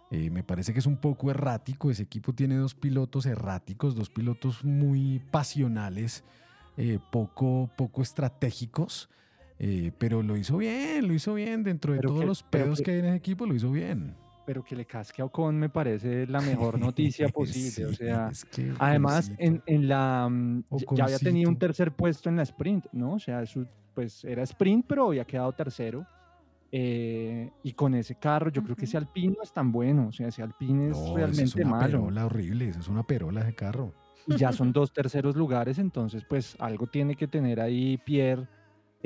[0.09, 1.91] Eh, me parece que es un poco errático.
[1.91, 6.23] Ese equipo tiene dos pilotos erráticos, dos pilotos muy pasionales,
[6.77, 9.09] eh, poco, poco estratégicos.
[9.59, 11.63] Eh, pero lo hizo bien, lo hizo bien.
[11.63, 13.71] Dentro de Pero todos que- los pedos que- que hay en ese equipo, lo hizo
[13.71, 14.15] bien.
[14.45, 17.85] pero que le casque a Ocon me parece la mejor noticia posible.
[17.87, 20.63] o sea, es que además en, en la mm,
[20.95, 23.15] ya- había tenido un tercer puesto en la sprint, ¿no?
[23.15, 26.05] O sea, eso, pues era sprint, pero había quedado tercero.
[26.71, 30.07] eh, y con ese carro, yo creo que ese Alpine no es tan bueno.
[30.07, 31.85] O sea, ese Alpine es No, eso es realmente una malo.
[31.99, 33.93] perola horrible, eso es una perola ese carro.
[34.27, 38.47] Y ya son dos terceros lugares, entonces pues algo tiene que tener ahí Pierre.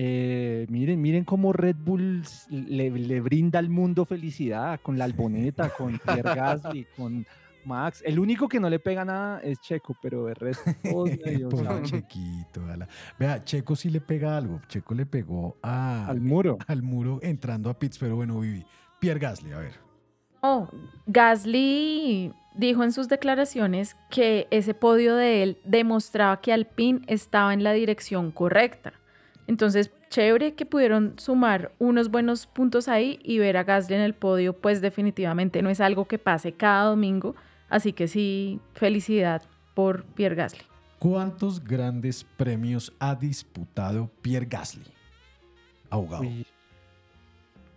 [0.03, 5.69] Eh, miren, miren cómo Red Bull le, le brinda al mundo felicidad con la alboneta,
[5.69, 7.23] con Pierre Gasly, con
[7.65, 8.01] Max.
[8.03, 10.71] El único que no le pega nada es Checo, pero el resto
[11.23, 11.83] medio Pobre.
[11.83, 12.65] Chequito.
[12.65, 12.87] ala.
[13.19, 14.59] Vea, Checo sí le pega algo.
[14.67, 16.57] Checo le pegó a, Al muro.
[16.65, 18.65] al muro entrando a pits, pero bueno, Vivi.
[18.99, 19.73] Pierre Gasly, a ver.
[20.41, 20.67] Oh,
[21.05, 27.63] Gasly dijo en sus declaraciones que ese podio de él demostraba que Alpine estaba en
[27.63, 28.93] la dirección correcta.
[29.51, 34.13] Entonces, chévere que pudieron sumar unos buenos puntos ahí y ver a Gasly en el
[34.13, 37.35] podio, pues definitivamente no es algo que pase cada domingo.
[37.67, 39.41] Así que sí, felicidad
[39.73, 40.61] por Pierre Gasly.
[40.99, 44.85] ¿Cuántos grandes premios ha disputado Pierre Gasly?
[45.89, 46.23] Abogado.
[46.23, 46.45] Uy,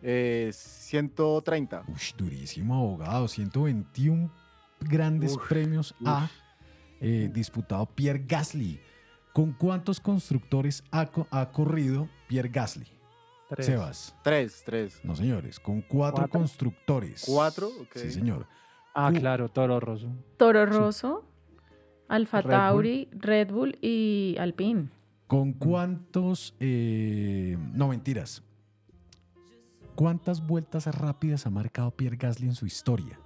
[0.00, 1.82] Eh, 130.
[1.88, 3.26] Ush, durísimo, abogado.
[3.26, 4.30] 121
[4.78, 6.30] grandes Uf, premios ha
[7.00, 8.78] eh, disputado Pierre Gasly.
[9.34, 12.86] ¿Con cuántos constructores ha, co- ha corrido Pierre Gasly?
[13.48, 13.66] tres.
[13.66, 14.16] Sebas.
[14.24, 15.00] Tres, tres.
[15.04, 16.38] No, señores, con cuatro, ¿Cuatro?
[16.40, 17.24] constructores.
[17.26, 17.68] ¿Cuatro?
[17.94, 18.46] Sí, señor.
[18.94, 20.08] Ah, claro, Toro Rosso.
[20.38, 21.24] Toro Rosso,
[22.08, 22.50] Alfa Red Bull.
[22.58, 24.88] Tauri, Red Bull y Alpine.
[25.26, 26.54] ¿Con cuántos...
[26.60, 28.42] eh, no, mentiras.
[29.94, 33.18] ¿Cuántas vueltas rápidas ha marcado Pierre Gasly en su historia?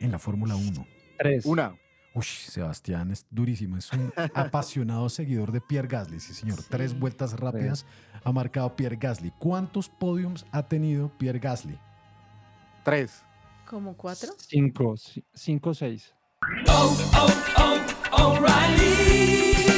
[0.00, 0.86] En la Fórmula 1.
[1.18, 1.44] Tres.
[1.46, 1.74] Una.
[2.14, 3.76] Uy, Sebastián es durísimo.
[3.76, 6.20] Es un apasionado seguidor de Pierre Gasly.
[6.20, 6.58] Sí, señor.
[6.68, 7.86] Tres vueltas rápidas
[8.24, 9.32] ha marcado Pierre Gasly.
[9.38, 11.78] ¿Cuántos podiums ha tenido Pierre Gasly?
[12.84, 13.22] Tres.
[13.66, 14.32] ¿Como cuatro?
[14.38, 16.14] Cinco, ci- cinco, seis.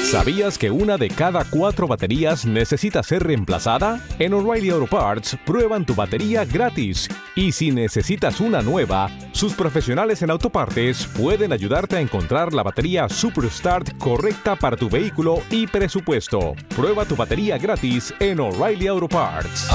[0.03, 4.05] ¿Sabías que una de cada cuatro baterías necesita ser reemplazada?
[4.19, 7.09] En O'Reilly Auto Parts prueban tu batería gratis.
[7.37, 13.09] Y si necesitas una nueva, sus profesionales en autopartes pueden ayudarte a encontrar la batería
[13.09, 16.55] Superstart correcta para tu vehículo y presupuesto.
[16.75, 19.69] Prueba tu batería gratis en O'Reilly Auto Parts.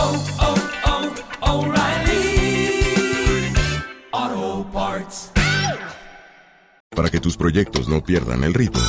[6.89, 8.81] Para que tus proyectos no pierdan el ritmo.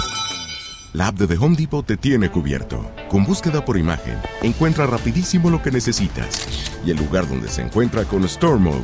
[0.95, 2.91] La app de The Home Depot te tiene cubierto.
[3.11, 6.47] Con búsqueda por imagen, encuentra rapidísimo lo que necesitas
[6.85, 8.81] y el lugar donde se encuentra con Store Mode.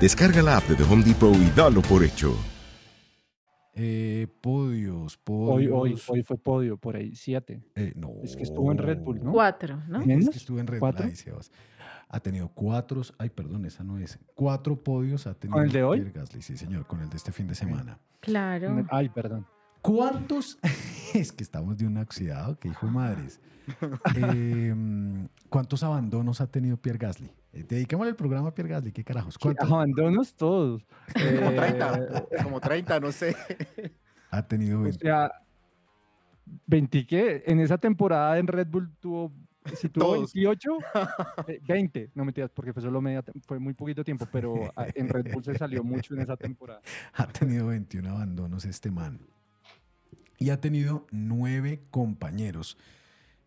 [0.00, 2.36] Descarga la app de The Home Depot y dalo por hecho.
[3.74, 5.72] Eh, podios, Hoy, podios.
[5.74, 7.62] hoy, hoy fue podio, por ahí, siete.
[7.74, 8.10] Eh, no.
[8.22, 9.32] Es que estuvo en Red Bull, ¿no?
[9.32, 10.00] Cuatro, ¿no?
[10.00, 10.28] Es ¿Menos?
[10.30, 11.16] que estuvo en Red Bull.
[11.16, 11.50] Sebas.
[12.08, 14.18] Ha tenido cuatro, ay, perdón, esa no es.
[14.34, 16.12] Cuatro podios ha tenido el de hoy?
[16.14, 17.98] Gasly, sí, señor, con el de este fin de semana.
[18.20, 18.84] Claro.
[18.90, 19.46] Ay, perdón.
[19.82, 20.58] ¿Cuántos?
[21.14, 23.40] es que estamos de un oxidado, que hijo de madres.
[24.16, 27.30] Em, ¿Cuántos abandonos ha tenido Pierre Gasly?
[27.52, 29.38] Eh, dediquémosle el programa a Pierre Gasly, ¿qué carajos?
[29.38, 30.84] ¿Cuántos Abandonos todos.
[31.12, 32.26] Como Eh, 30.
[32.42, 33.36] Como 30, no sé.
[34.30, 34.80] ha tenido?
[34.80, 34.98] O 20?
[34.98, 35.30] sea,
[36.66, 37.44] 20 qué?
[37.46, 39.32] En esa temporada en Red Bull tuvo,
[39.76, 40.32] si tuvo Todos.
[40.32, 40.78] 28,
[41.48, 45.08] eh, 20, no mentiras, porque fue solo media, fue muy poquito tiempo, pero ah, en
[45.08, 46.80] Red Bull se salió mucho en esa temporada.
[47.14, 49.20] Ha tenido 21 abandonos este man.
[50.42, 52.76] Y ha tenido nueve compañeros.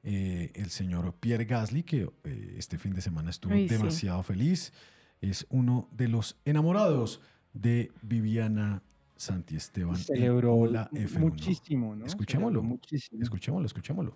[0.03, 3.75] Eh, el señor Pierre Gasly, que eh, este fin de semana estuvo Ay, sí.
[3.75, 4.71] demasiado feliz,
[5.19, 7.21] es uno de los enamorados
[7.53, 8.83] de Viviana
[9.15, 9.95] Santiesteban.
[9.95, 11.19] en Celebró mu- F1.
[11.19, 12.05] muchísimo, ¿no?
[12.05, 12.59] Escuchémoslo.
[12.59, 13.23] Celebró muchísimo.
[13.23, 14.15] Escuchémoslo, escuchémoslo.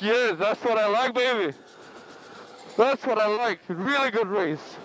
[0.00, 1.54] Yes, that's what I like, baby.
[2.76, 3.60] That's what I like.
[3.68, 4.76] Really good race.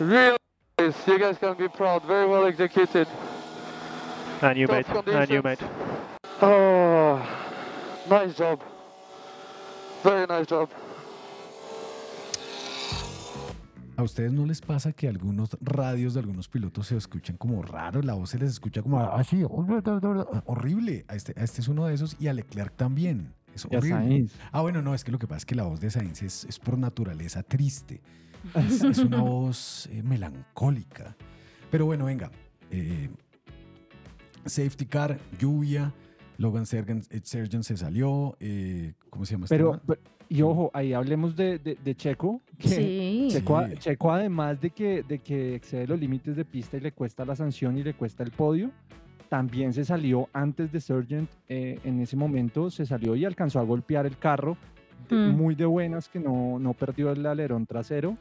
[0.00, 0.36] Really
[0.78, 0.96] good race.
[1.06, 2.02] You guys can be proud.
[2.06, 3.06] Very well executed.
[4.44, 5.16] And you, Tough mate.
[5.16, 5.64] And you, mate.
[6.42, 7.18] Oh,
[8.10, 8.60] nice job.
[10.02, 10.68] Very nice job.
[13.96, 18.02] ¿A ustedes no les pasa que algunos radios de algunos pilotos se escuchan como raro?
[18.02, 19.44] La voz se les escucha como así,
[20.46, 21.04] horrible.
[21.08, 23.32] A este, a este es uno de esos y a Leclerc también.
[23.54, 24.26] Es horrible.
[24.50, 26.44] Ah, bueno, no, es que lo que pasa es que la voz de Sainz es,
[26.44, 28.02] es por naturaleza triste.
[28.54, 31.16] Es, es una voz eh, melancólica.
[31.70, 32.30] Pero bueno, venga.
[32.72, 33.08] eh,
[34.46, 35.92] safety car, lluvia.
[36.36, 38.36] Logan Sergen, eh, Sergeant se salió.
[38.40, 39.80] eh, ¿Cómo se llama este Pero, man?
[39.86, 42.40] pero- y ojo, ahí hablemos de, de- de Checo.
[42.58, 43.28] que Sí.
[43.30, 43.74] Checo, Sí.
[43.78, 47.36] Checo, además de que, de que excede los límites de pista y le cuesta la
[47.36, 48.70] sanción y le cuesta el podio,
[49.28, 51.30] también se salió antes de Sargent.
[51.48, 54.56] eh, en ese momento se salió y alcanzó a golpear el carro.
[55.10, 55.30] Mm.
[55.36, 58.16] Muy de buenas que no, no perdió el alerón trasero.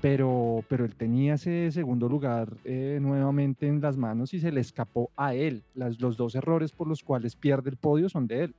[0.00, 4.60] Pero, pero él tenía ese segundo lugar eh, nuevamente en las manos y se le
[4.60, 5.62] escapó a él.
[5.74, 8.54] Las, los dos errores por los cuales pierde el podio son de él.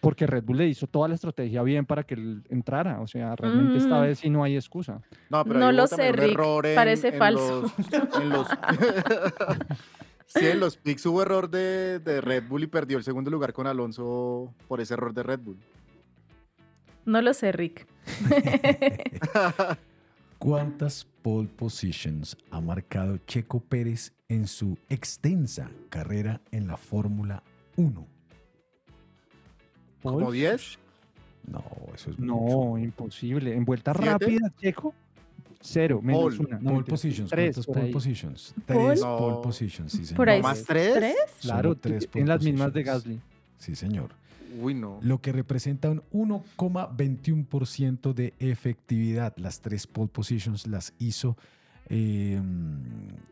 [0.00, 3.00] Porque Red Bull le hizo toda la estrategia bien para que él entrara.
[3.00, 4.02] O sea, realmente esta Mm.
[4.02, 5.00] vez sí no hay excusa.
[5.30, 7.62] No, pero lo sé, Rick, error en- parece en falso.
[7.62, 8.48] los- en los-
[10.26, 13.52] sí, en los picks hubo error de, de Red Bull y perdió el segundo lugar
[13.54, 15.56] con Alonso por ese error de Red Bull.
[17.06, 17.86] No lo sé, Rick.
[20.48, 27.42] ¿Cuántas pole positions ha marcado Checo Pérez en su extensa carrera en la Fórmula
[27.76, 28.06] 1?
[30.02, 30.78] ¿Como 10?
[31.46, 32.78] No, eso es No, mucho.
[32.84, 33.54] imposible.
[33.54, 34.10] En vuelta ¿Siete?
[34.10, 34.94] rápida, Checo,
[35.62, 36.58] cero, menos Pole, una.
[36.58, 37.30] No, pole positions.
[37.30, 37.92] tres, ¿Cuántas pole ahí.
[37.92, 38.54] positions?
[38.66, 39.16] Tres No.
[39.16, 40.16] pole positions, sí, señor.
[40.18, 40.42] Por ahí.
[40.42, 40.92] ¿No más tres?
[40.94, 41.16] ¿Tres?
[41.40, 42.82] Claro, Solo tres en las mismas de.
[42.82, 43.20] Gasly.
[43.56, 44.10] Sí, señor.
[44.60, 44.98] Uy, no.
[45.02, 49.34] Lo que representa un 1,21% de efectividad.
[49.36, 51.36] Las tres pole positions las hizo
[51.88, 52.40] eh,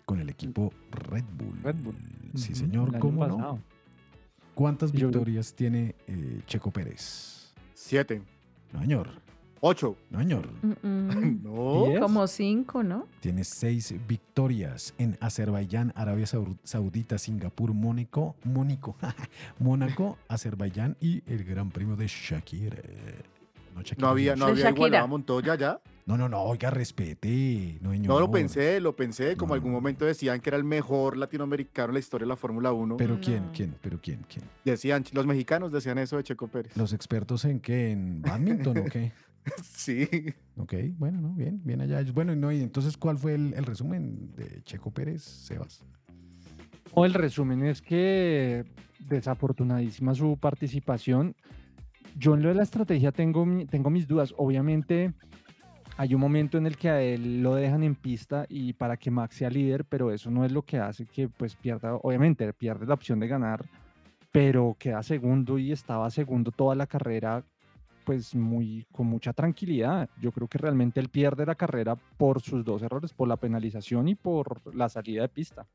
[0.04, 1.58] con el equipo Red Bull.
[1.62, 1.96] Red Bull.
[2.34, 3.36] Sí, señor, ¿cómo no?
[3.36, 3.58] pasado.
[4.54, 7.52] ¿Cuántas Yo- victorias tiene eh, Checo Pérez?
[7.74, 8.22] Siete.
[8.72, 9.08] No, señor.
[9.64, 9.96] Ocho.
[10.10, 10.48] No, señor.
[10.62, 11.42] Mm, mm.
[11.44, 11.84] No.
[11.86, 12.00] ¿Diez?
[12.00, 13.06] Como cinco, ¿no?
[13.20, 18.96] Tiene seis victorias en Azerbaiyán, Arabia Sau- Saudita, Singapur, Mónaco, Mónaco,
[19.60, 22.76] Mónaco, Azerbaiyán y el Gran Premio de Shakira.
[23.74, 25.80] No, Shakira, No había, no había igualado a Montoya ya.
[26.06, 27.78] No, no, no, oiga, respete.
[27.80, 28.20] No, No señor.
[28.20, 29.36] lo pensé, lo pensé.
[29.36, 29.76] Como No, algún no.
[29.78, 32.96] momento decían que era el mejor latinoamericano en la historia de la Fórmula 1.
[32.96, 33.52] ¿Pero quién, No.
[33.52, 34.44] quién, pero quién, quién?
[34.64, 36.76] Decían, los mexicanos decían eso de Checo Pérez.
[36.76, 37.92] ¿Los expertos en qué?
[37.92, 39.12] ¿En badminton o qué?
[39.62, 40.08] Sí.
[40.56, 42.04] Ok, bueno, no, bien, bien allá.
[42.14, 45.84] Bueno, no, y entonces, ¿cuál fue el, el resumen de Checo Pérez, Sebas?
[46.94, 48.64] O el resumen es que
[49.00, 51.34] desafortunadísima su participación.
[52.16, 54.34] Yo en lo de la estrategia tengo, tengo mis dudas.
[54.36, 55.12] Obviamente
[55.96, 59.10] hay un momento en el que a él lo dejan en pista y para que
[59.10, 62.86] Max sea líder, pero eso no es lo que hace que pues pierda, obviamente pierde
[62.86, 63.64] la opción de ganar,
[64.30, 67.44] pero queda segundo y estaba segundo toda la carrera
[68.04, 70.08] pues muy con mucha tranquilidad.
[70.20, 74.08] Yo creo que realmente él pierde la carrera por sus dos errores, por la penalización
[74.08, 75.66] y por la salida de pista.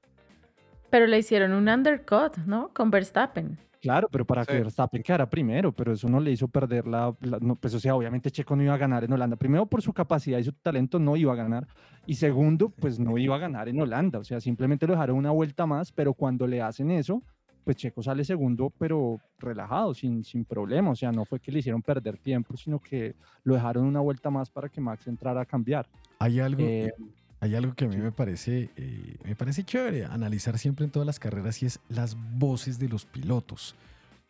[0.89, 2.69] Pero le hicieron un undercut, ¿no?
[2.73, 3.57] Con Verstappen.
[3.79, 4.51] Claro, pero para Sí.
[4.51, 7.79] que Verstappen quedara primero, pero eso no le hizo perder la, la- no, pues o
[7.79, 9.35] sea, obviamente Checo no iba a ganar en Holanda.
[9.35, 11.67] Primero por su capacidad y su talento no iba a ganar
[12.07, 15.29] y segundo, pues no iba a ganar en Holanda, o sea, simplemente lo dejaron una
[15.31, 17.21] vuelta más, pero cuando le hacen eso,
[17.67, 21.59] pues Checo sale segundo, pero relajado, sin, sin problema, o sea, no fue que le
[21.59, 25.45] hicieron perder tiempo, sino que lo dejaron una vuelta más para que Max entrara a
[25.45, 25.85] cambiar.
[26.19, 26.93] Hay algo, Eh,
[27.41, 31.05] hay algo que a mí me parece, eh, me parece chévere analizar siempre en todas
[31.05, 33.75] las carreras y es las voces de los pilotos.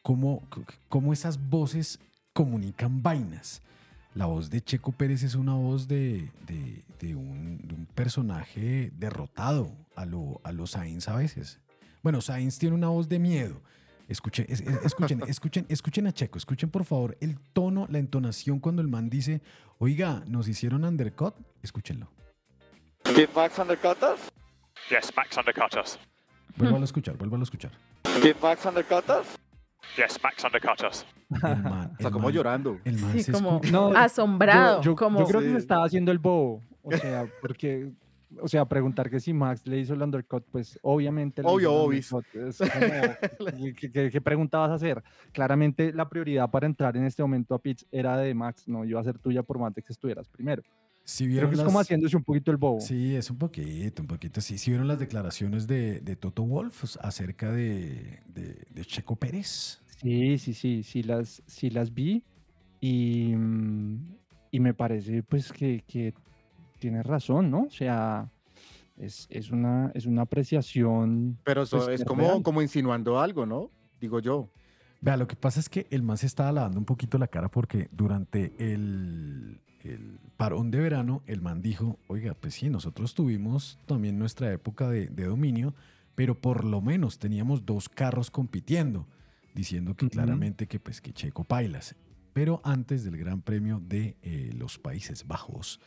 [0.02, 0.41] Cómo,
[0.89, 2.00] cómo esas voces
[2.34, 3.62] comunican vainas.
[4.15, 8.91] La voz de Checo Pérez es una voz de, de- de un, de un personaje
[8.97, 11.60] derrotado a lo, a los Sainz a veces.
[12.07, 13.59] Bueno, Sainz tiene una voz de miedo.
[14.07, 18.61] Escuchen, es- es- escuchen, escuchen, escuchen a Checo, escuchen por favor el tono, la entonación
[18.61, 19.41] cuando el man dice,
[19.77, 22.07] oiga, nos hicieron undercut, escúchenlo.
[23.13, 24.21] Did Max undercut us?
[24.89, 25.99] Yes, Max undercut us.
[26.55, 27.71] Vuélvalo a escuchar, vuélvalo a escuchar.
[28.23, 29.27] Did Max undercut us?
[29.97, 31.05] Yes, Max undercut us.
[31.43, 32.79] El man, Está el como man- llorando.
[32.85, 34.77] El man Sí, se como No, asombrado.
[34.81, 35.19] Yo, yo- como...
[35.19, 36.61] yo creo que se estaba haciendo el bobo.
[36.83, 37.91] O sea, porque,
[38.41, 41.41] o sea, preguntar que si Max le hizo el undercut, pues obviamente.
[41.45, 42.21] Obvio, como,
[43.75, 45.03] ¿qué, qué- qué pregunta vas a hacer?
[45.31, 48.99] Claramente la prioridad para entrar en este momento a pits era de Max, no iba
[48.99, 50.63] a ser tuya por más de que estuvieras primero.
[51.03, 52.81] Si Creo que es como las- haciéndose un poquito el bobo.
[52.81, 54.41] Sí, es un poquito, un poquito.
[54.41, 59.81] Sí, sí vieron las declaraciones de, de Toto Wolf acerca de, de- de Checo Pérez.
[60.01, 62.23] Sí, sí, sí, sí las, sí las vi
[62.81, 64.15] y, mm,
[64.51, 66.13] y me parece pues que, que
[66.77, 67.63] tienes razón, ¿no?
[67.63, 68.29] O sea,
[68.97, 71.37] es, es una, es una apreciación.
[71.43, 72.43] Pero eso pues, es como, real.
[72.43, 73.71] como insinuando algo, ¿no?
[73.99, 74.49] Digo yo.
[75.01, 77.49] Vea, lo que pasa es que el man se estaba lavando un poquito la cara
[77.49, 83.79] porque durante el, el parón de verano, el man dijo, oiga, pues sí, nosotros tuvimos
[83.85, 85.75] también nuestra época de, de dominio,
[86.15, 89.08] pero por lo menos teníamos dos carros compitiendo,
[89.54, 90.13] diciendo que Ujú.
[90.13, 91.95] claramente que pues que Checo Pailas.
[92.33, 95.79] Pero antes del Gran Premio de eh, los Países Bajos,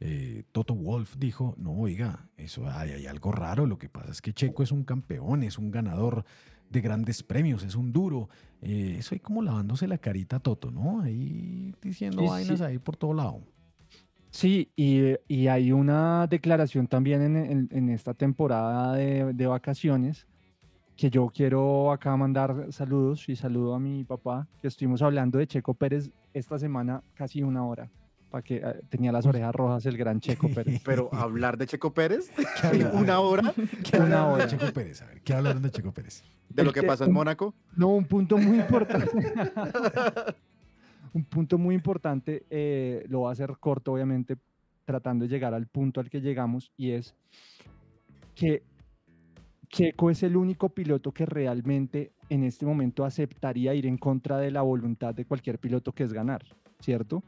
[0.00, 4.22] eh, Toto Wolf dijo, no, oiga, eso hay, hay algo raro, lo que pasa es
[4.22, 6.24] que Checo es un campeón, es un ganador
[6.70, 8.28] de grandes premios, es un duro.
[8.62, 11.00] Eh, eso ahí como lavándose la carita a Toto, ¿no?
[11.02, 12.64] Ahí diciendo Sí, vainas sí.
[12.64, 13.40] ahí por todo lado.
[14.30, 20.26] Sí, y, y hay una declaración también en, en- en esta temporada de, de vacaciones
[20.96, 25.46] que yo quiero acá mandar saludos y saludo a mi papá, que estuvimos hablando de
[25.48, 27.90] Checo Pérez esta semana casi una hora.
[28.30, 30.80] Para que eh, tenía las orejas rojas el gran Checo Pérez.
[30.84, 32.30] Pero hablar de Checo Pérez,
[32.94, 33.52] una hora,
[33.90, 34.46] ¿Qué Una hablaron hora.
[34.46, 35.02] de Checo Pérez?
[35.02, 36.22] A ver, ¿qué hablaron de Checo Pérez?
[36.48, 37.54] de lo que pasó en Mónaco.
[37.76, 39.08] No, un punto muy importante.
[41.12, 44.36] un punto muy importante, eh, lo va a hacer corto, obviamente,
[44.84, 47.14] tratando de llegar al punto al que llegamos, y es
[48.34, 48.64] que
[49.68, 54.50] Checo es el único piloto que realmente en este momento aceptaría ir en contra de
[54.50, 56.42] la voluntad de cualquier piloto que es ganar,
[56.80, 57.22] ¿cierto?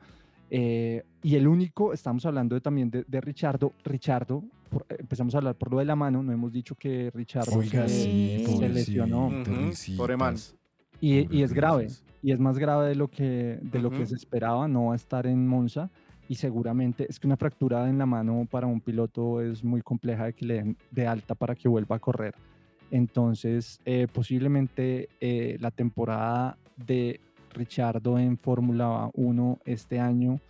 [0.55, 3.73] Eh, y el único, estamos hablando de- también de, de Richardo.
[3.85, 7.11] Richardo, por- eh, empezamos a hablar por lo de la mano, no hemos dicho que
[7.15, 9.31] Richardo Oiga, se, sí, se lesionó.
[9.97, 10.35] pobre man.
[10.35, 10.55] risitas.
[11.01, 11.89] Y, es grave,
[12.23, 14.97] y es más grave de lo que, de lo que se esperaba, no va a
[14.97, 15.91] estar en Monza
[16.29, 20.27] y seguramente es que una fractura en la mano para un piloto es muy compleja
[20.27, 22.35] de que le den de alta para que vuelva a correr.
[22.93, 27.21] Entonces, eh, posiblemente eh, la temporada de
[27.53, 30.41] Richardo en Fórmula 1 este año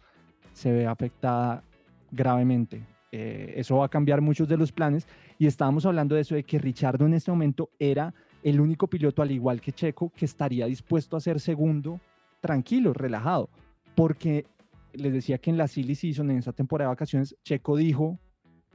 [0.52, 1.62] se ve afectada
[2.10, 2.86] gravemente.
[3.10, 5.06] Eh, eso va a cambiar muchos de los planes
[5.38, 9.22] y estábamos hablando de eso, de que Richardo en este momento era el único piloto,
[9.22, 12.00] al igual que Checo, que estaría dispuesto a ser segundo,
[12.40, 13.48] tranquilo, relajado,
[13.94, 14.46] porque
[14.94, 18.18] les decía que en la Silly Season, en esa temporada de vacaciones, Checo dijo,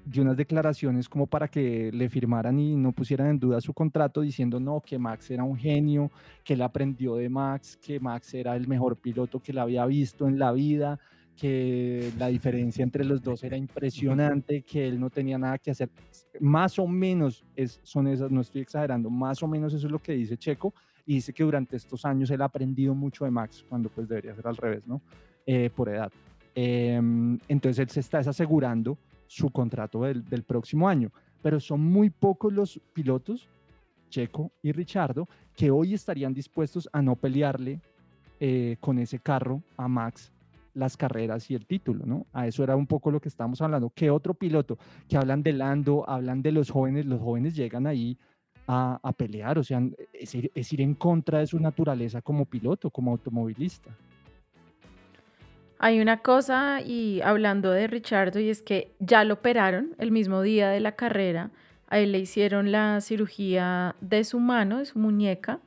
[0.05, 4.21] dio unas declaraciones como para que le firmaran y no pusieran en duda su contrato,
[4.21, 6.11] diciendo no, que Max era un genio,
[6.43, 10.27] que él aprendió de Max, que Max era el mejor piloto que le había visto
[10.27, 10.99] en la vida,
[11.35, 15.89] que la diferencia entre los dos era impresionante, que él no tenía nada que hacer.
[16.39, 19.99] Más o menos es, son esas, no estoy exagerando, más o menos eso es lo
[19.99, 20.73] que dice Checo
[21.05, 24.35] y dice que durante estos años él ha aprendido mucho de Max, cuando pues debería
[24.35, 25.01] ser al revés, ¿no?
[25.45, 26.11] Eh, por edad.
[26.53, 31.11] Em, entonces él se está asegurando su contrato del, próximo año,
[31.41, 33.47] pero son muy pocos los pilotos,
[34.09, 37.81] Checo y Richardo, que hoy estarían dispuestos a no pelearle
[38.39, 40.31] eh, con ese carro a Max
[40.73, 42.27] las carreras y el título, ¿no?
[42.31, 43.91] A eso era un poco lo que estábamos hablando.
[43.93, 44.77] ¿Qué otro piloto?
[45.09, 48.17] Que hablan de Lando, hablan de los jóvenes, los jóvenes llegan ahí
[48.67, 49.81] a, a pelear, o sea,
[50.13, 53.89] es es ir en contra de su naturaleza como piloto, como automovilista.
[55.79, 60.41] Hay una cosa, y hablando de Richardo, y es que ya lo operaron el mismo
[60.41, 61.51] día de la carrera.
[61.87, 65.59] A él le hicieron la cirugía de su mano, de su muñeca,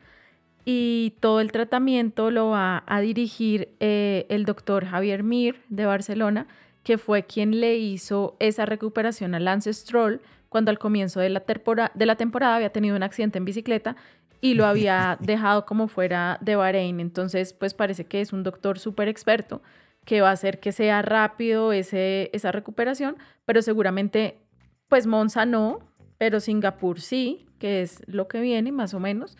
[0.64, 6.48] y todo el tratamiento lo va a dirigir eh, el doctor Javier Mir de Barcelona,
[6.82, 11.44] que fue quien le hizo esa recuperación a Lance Stroll cuando al comienzo de la,
[11.94, 13.96] de la temporada había tenido un accidente en bicicleta
[14.40, 16.98] y lo había dejado como fuera de Bahrein.
[17.00, 19.62] Entonces, pues parece que es un doctor súper experto
[20.04, 24.38] que va a hacer que sea rápido ese, esa recuperación, pero seguramente,
[24.88, 25.80] pues Monza no,
[26.18, 29.36] pero Singapur sí, que es lo que viene más o menos.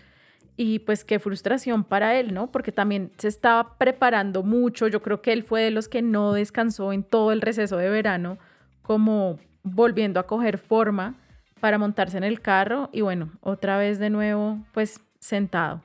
[0.57, 2.53] Y pues qué frustración para él, ¿no?
[2.53, 4.89] Porque también se estaba preparando mucho.
[4.89, 7.89] Yo creo que él fue de los que no descansó en todo el receso de
[7.89, 8.39] verano,
[8.83, 11.17] como volviendo a coger forma
[11.61, 12.91] para montarse en el carro.
[12.93, 15.83] Y bueno, otra vez de nuevo, pues sentado.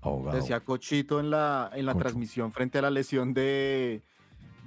[0.00, 0.36] Ahogado.
[0.36, 2.04] Decía Cochito en la, en la Cocho.
[2.04, 4.02] transmisión frente a la lesión de,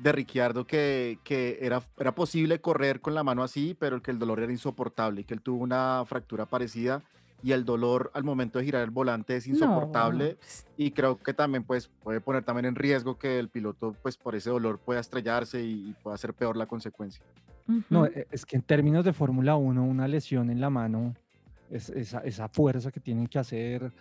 [0.01, 4.19] de Ricciardo que, que era, era posible correr con la mano así, pero que el
[4.19, 7.01] dolor era insoportable y que él tuvo una fractura parecida
[7.43, 10.37] y el dolor al momento de girar el volante es insoportable
[10.77, 14.35] y creo que también pues puede poner también en riesgo que el piloto pues por
[14.35, 17.23] ese dolor pueda estrellarse y, y pueda ser peor la consecuencia.
[17.89, 18.11] No, Ujú.
[18.13, 21.15] e- es que en términos de Fórmula 1, una lesión en la mano,
[21.71, 23.91] es, esa, esa fuerza que tienen que hacer,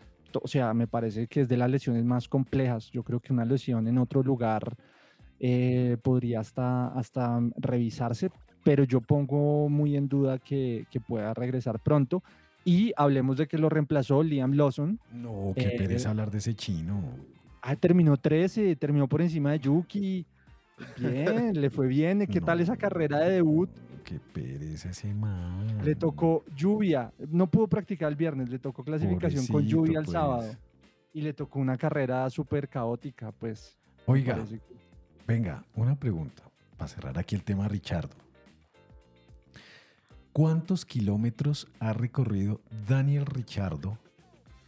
[0.42, 2.90] o sea, me parece que es de las lesiones más complejas.
[2.90, 4.76] Yo creo que una lesión en otro lugar
[5.38, 8.30] eh, podría hasta, hasta revisarse,
[8.62, 12.22] pero yo pongo muy en duda que, que pueda regresar pronto.
[12.64, 15.00] Y hablemos de que lo reemplazó Liam Lawson.
[15.12, 17.02] No, qué Eh, pereza hablar de ese chino.
[17.62, 20.26] Ah, terminó 13, terminó por encima de Yuki.
[20.98, 22.26] Bien, le fue bien.
[22.26, 23.68] ¿Qué tal esa carrera de debut?
[24.04, 25.84] Qué pereza ese man.
[25.84, 27.12] Le tocó lluvia.
[27.28, 30.12] No pudo practicar el viernes, le tocó clasificación con lluvia el pues.
[30.12, 30.56] sábado.
[31.12, 33.76] Y le tocó una carrera súper caótica, pues.
[34.06, 34.60] Oiga, que-
[35.26, 36.42] venga, una pregunta
[36.76, 38.14] para cerrar aquí el tema Richardo.
[40.32, 43.98] ¿Cuántos kilómetros ha recorrido Daniel Richardo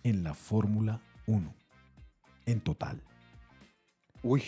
[0.03, 1.55] en la Fórmula 1
[2.47, 3.01] en total?
[4.23, 4.43] Uy,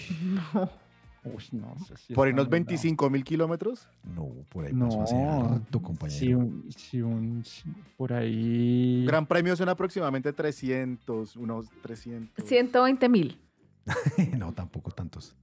[1.24, 3.88] Uy, no sé si por ahí unos muy 25 mil kilómetros.
[4.14, 4.90] No, por ahí bravo.
[5.00, 6.18] pasó hace No, harto, compañero.
[6.20, 7.62] sí, un- sí, un- sí,
[7.96, 9.04] por ahí.
[9.06, 12.44] Gran premio son aproximadamente 300, unos 300.
[12.44, 13.40] 120 mil.
[14.38, 15.34] no, tampoco tantos.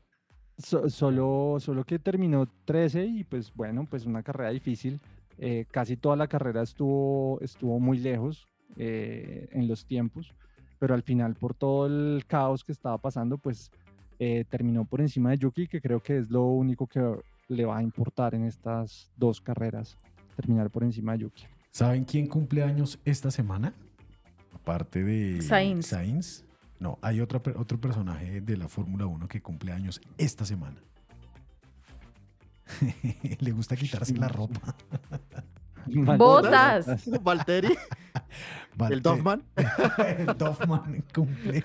[0.58, 5.00] so- solo, solo que terminó 13 y pues bueno, pues una carrera difícil.
[5.38, 10.34] Eh, casi toda la carrera estuvo, estuvo muy lejos eh, en los tiempos,
[10.78, 13.70] pero al final por todo el caos que estaba pasando, pues
[14.18, 17.00] eh, terminó por encima de Yuki, que creo que es lo único que
[17.48, 19.96] le va a importar en estas dos carreras,
[20.36, 21.44] terminar por encima de Yuki.
[21.70, 23.74] ¿Saben quién cumple años esta semana?
[24.54, 25.86] Aparte de Sainz.
[25.86, 26.44] Sainz.
[26.78, 30.76] No, hay otra, per- otro personaje de la Fórmula 1 que cumple años esta semana.
[33.40, 34.74] Le gusta quitarse la ropa.
[36.16, 36.86] Botas.
[37.22, 37.74] Valtteri.
[38.90, 39.42] El Doffman.
[40.18, 41.62] el Doffman cumple,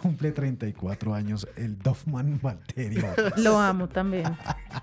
[0.00, 1.46] cumple 34 años.
[1.56, 3.38] El Doffman Valtteri Bottas.
[3.38, 4.36] Lo amo también.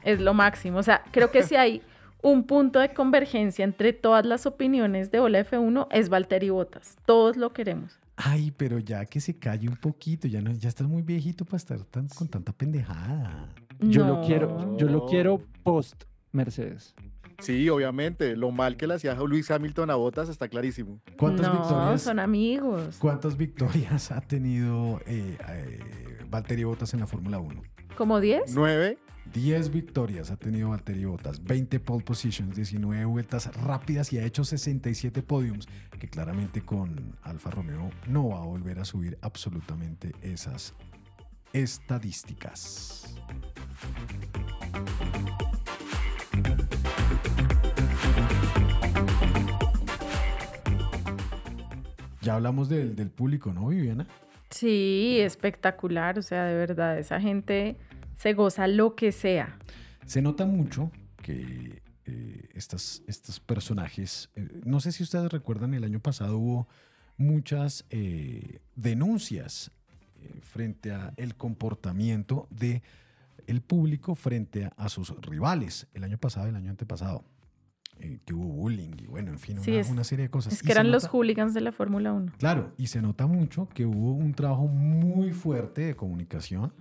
[0.03, 0.77] Es lo máximo.
[0.77, 1.81] O sea, creo que si hay
[2.21, 6.97] un punto de convergencia entre todas las opiniones de Hola F1 es Valtteri Bottas.
[7.05, 7.99] Todos lo queremos.
[8.15, 11.57] Ay, pero ya que se calle un poquito, ya no, ya estás muy viejito para
[11.57, 13.49] estar tan, con tanta pendejada.
[13.79, 16.93] Yo lo quiero, yo lo quiero post Mercedes.
[17.39, 18.35] Sí, obviamente.
[18.35, 20.99] Lo mal que le hacía Luis Hamilton a Botas está clarísimo.
[21.17, 22.01] ¿Cuántas no, victorias?
[22.01, 22.97] son amigos.
[22.99, 25.79] ¿Cuántas victorias ha tenido eh, eh,
[26.29, 27.61] Valtteri Bottas en la Fórmula 1?
[27.95, 28.55] ¿Como 10?
[28.55, 28.97] Nueve.
[29.31, 34.43] 10 victorias ha tenido Valtteri Bottas, 20 pole positions, 19 vueltas rápidas y ha hecho
[34.43, 35.67] 67 podiums,
[35.99, 40.75] que claramente con Alfa Romeo no va a volver a subir absolutamente esas
[41.53, 43.15] estadísticas.
[52.23, 54.07] Ya hablamos del, del público, ¿no, Viviana?
[54.49, 56.17] Sí, espectacular.
[56.17, 57.75] O sea, de verdad, esa gente
[58.15, 59.57] se goza lo que sea.
[60.05, 60.89] Se nota mucho
[61.21, 66.67] que eh, estas, estos personajes, eh, no sé si ustedes recuerdan, el año pasado hubo
[67.17, 69.71] muchas eh, denuncias
[70.41, 72.83] frente a el comportamiento de
[73.47, 77.25] el público frente a, a sus rivales el año pasado y el año antepasado.
[78.03, 80.53] Eh, que hubo bullying y bueno, en fin, Sí, una, es- una serie de cosas.
[80.53, 82.31] Es Y que se eran los nota- hooligans de la Fórmula 1.
[82.37, 86.73] Claro, y se nota mucho que hubo un trabajo muy fuerte de comunicación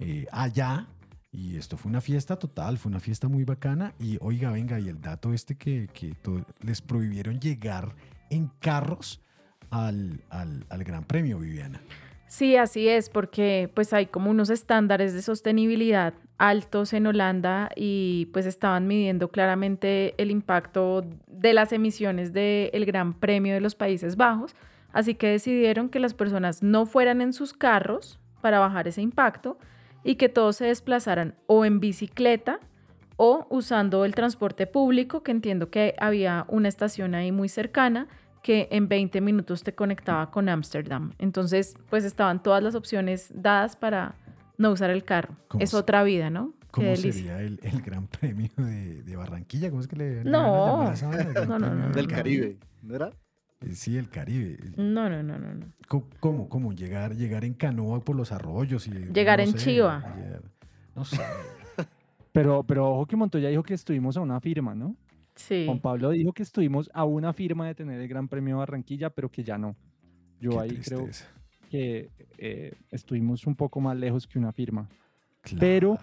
[0.00, 0.88] eh, allá.
[1.34, 3.94] Y esto fue una fiesta total, fue una fiesta muy bacana.
[3.98, 7.94] Y oiga, venga, y el dato este que, que to- les prohibieron llegar
[8.30, 9.22] en carros
[9.70, 11.80] al, al- al Gran Premio, Viviana.
[12.32, 18.30] Sí, así es, porque pues hay como unos estándares de sostenibilidad altos en Holanda y
[18.32, 24.16] pues estaban midiendo claramente el impacto de las emisiones del Gran Premio de los Países
[24.16, 24.56] Bajos,
[24.94, 29.58] así que decidieron que las personas no fueran en sus carros para bajar ese impacto
[30.02, 32.60] y que todos se desplazaran o en bicicleta
[33.16, 38.08] o usando el transporte público, que entiendo que había una estación ahí muy cercana
[38.42, 41.12] que en 20 minutos te conectaba con Ámsterdam.
[41.18, 44.14] Entonces, pues estaban todas las opciones dadas para
[44.58, 45.36] no usar el carro.
[45.48, 46.54] ¿Cómo Es se- otra vida, ¿no?
[46.72, 49.68] ¿Cómo sería el, el Gran Premio de, de Barranquilla?
[49.70, 50.78] ¿Cómo es que le, le No.
[50.78, 52.14] van a No, no, no, de Del no.
[52.14, 52.56] Caribe.
[52.82, 53.10] ¿No era?
[53.60, 54.56] Eh, Sí, el Caribe.
[54.76, 55.66] No, no, no, no,
[56.18, 56.48] ¿Cómo?
[56.48, 56.72] ¿Cómo?
[56.72, 60.02] Llegar, llegar en canoa por los arroyos y Llegar no en sé, chiva.
[60.16, 60.42] llegar-
[60.96, 61.20] no sé.
[62.32, 64.96] Pero, pero ojo que Montoya dijo que estuvimos a una firma, ¿no?
[65.34, 65.64] Sí.
[65.66, 69.10] Juan Pablo dijo que estuvimos a una firma de tener el Gran Premio de Barranquilla,
[69.10, 69.74] pero que ya no.
[70.40, 71.28] Yo Qué ahí creo tristeza.
[71.70, 74.88] que eh, estuvimos un poco más lejos que una firma.
[75.58, 75.98] Pero,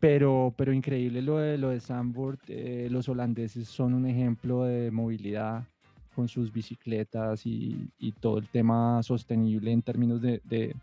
[0.00, 2.40] pero, pero increíble lo de, lo de Zandvoort.
[2.48, 5.64] eh, los holandeses son un ejemplo de movilidad
[6.14, 10.74] con sus bicicletas y, y todo el tema sostenible en términos de, de-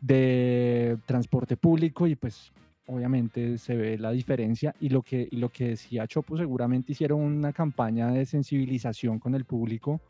[0.00, 2.50] de transporte público y pues
[2.86, 7.20] obviamente se ve la diferencia y lo que, y lo que decía Chopo, seguramente hicieron
[7.20, 10.00] una campaña de sensibilización con el público.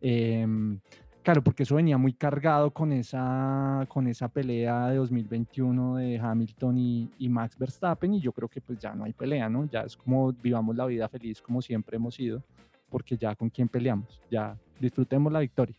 [0.00, 0.80] em,
[1.22, 6.78] claro, porque eso venía muy cargado con esa, con esa pelea de 2021 de Hamilton
[6.78, 9.66] y, y Max Verstappen y yo creo que pues ya no hay pelea, ¿no?
[9.66, 12.42] Ya es como vivamos la vida feliz como siempre hemos sido,
[12.88, 15.76] porque ya con quién peleamos, ya disfrutemos la victoria.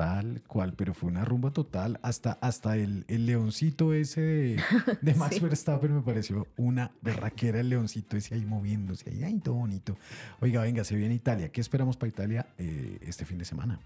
[0.00, 2.00] Tal cual, pero fue una rumba total.
[2.02, 4.62] Hasta, hasta el, el leoncito ese de,
[5.02, 5.40] de Max Sí.
[5.42, 9.10] Verstappen me pareció una berraquera el leoncito ese ahí moviéndose.
[9.10, 9.98] Ahí, ay, todo bonito.
[10.40, 11.52] Oiga, venga, se viene Italia.
[11.52, 13.78] ¿Qué esperamos para Italia eh, este fin de semana?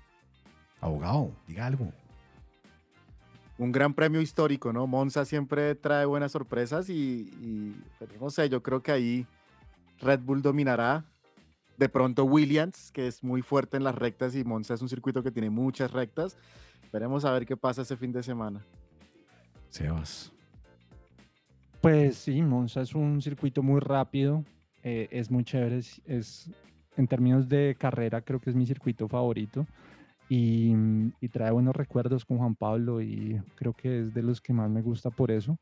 [0.81, 1.93] Abogado, diga algo.
[3.59, 4.87] Un gran premio histórico, ¿no?
[4.87, 9.27] Monza siempre trae buenas sorpresas y, y, pero no sé, yo creo que ahí
[9.99, 11.05] Red Bull dominará.
[11.77, 15.23] De pronto Williams, que es muy fuerte en las rectas y Monza es un circuito
[15.23, 16.37] que tiene muchas rectas.
[16.93, 18.65] Veremos a ver qué pasa ese fin de semana.
[19.71, 20.33] Sebas.
[21.81, 24.45] Pues sí, Monza es un circuito muy rápido,
[24.83, 26.51] eh, es muy chévere, es, es-
[26.97, 29.67] en términos de carrera creo que es mi circuito favorito
[30.29, 34.41] y, mm, y trae buenos recuerdos con Juan Pablo y creo que es de los
[34.41, 35.59] que más me gusta por eso.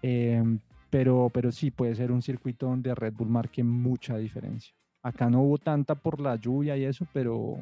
[0.00, 4.74] Em, pero, pero sí puede ser un circuito donde Red Bull marque mucha diferencia.
[5.04, 7.58] Acá no hubo tanta por la lluvia y eso, pero,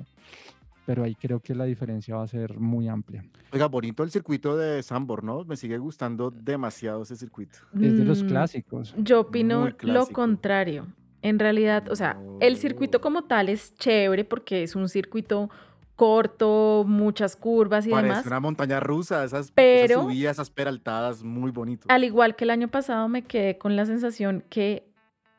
[0.86, 3.24] pero ahí creo que la diferencia va a ser muy amplia.
[3.52, 5.44] Oiga, bonito el circuito de Sambor, ¿no?
[5.44, 7.58] Me sigue gustando demasiado ese circuito.
[7.74, 8.94] Es de los Mm, clásicos.
[8.96, 10.86] Yo opino lo contrario.
[11.20, 15.50] En realidad, o sea, el circuito como tal es chévere porque es un circuito
[15.96, 18.26] corto, muchas curvas y Parece demás.
[18.26, 21.86] una montaña rusa, esas, esas Pero- subidas, esas peraltadas, muy bonito.
[21.88, 24.88] Al igual que el año pasado, me quedé con la sensación que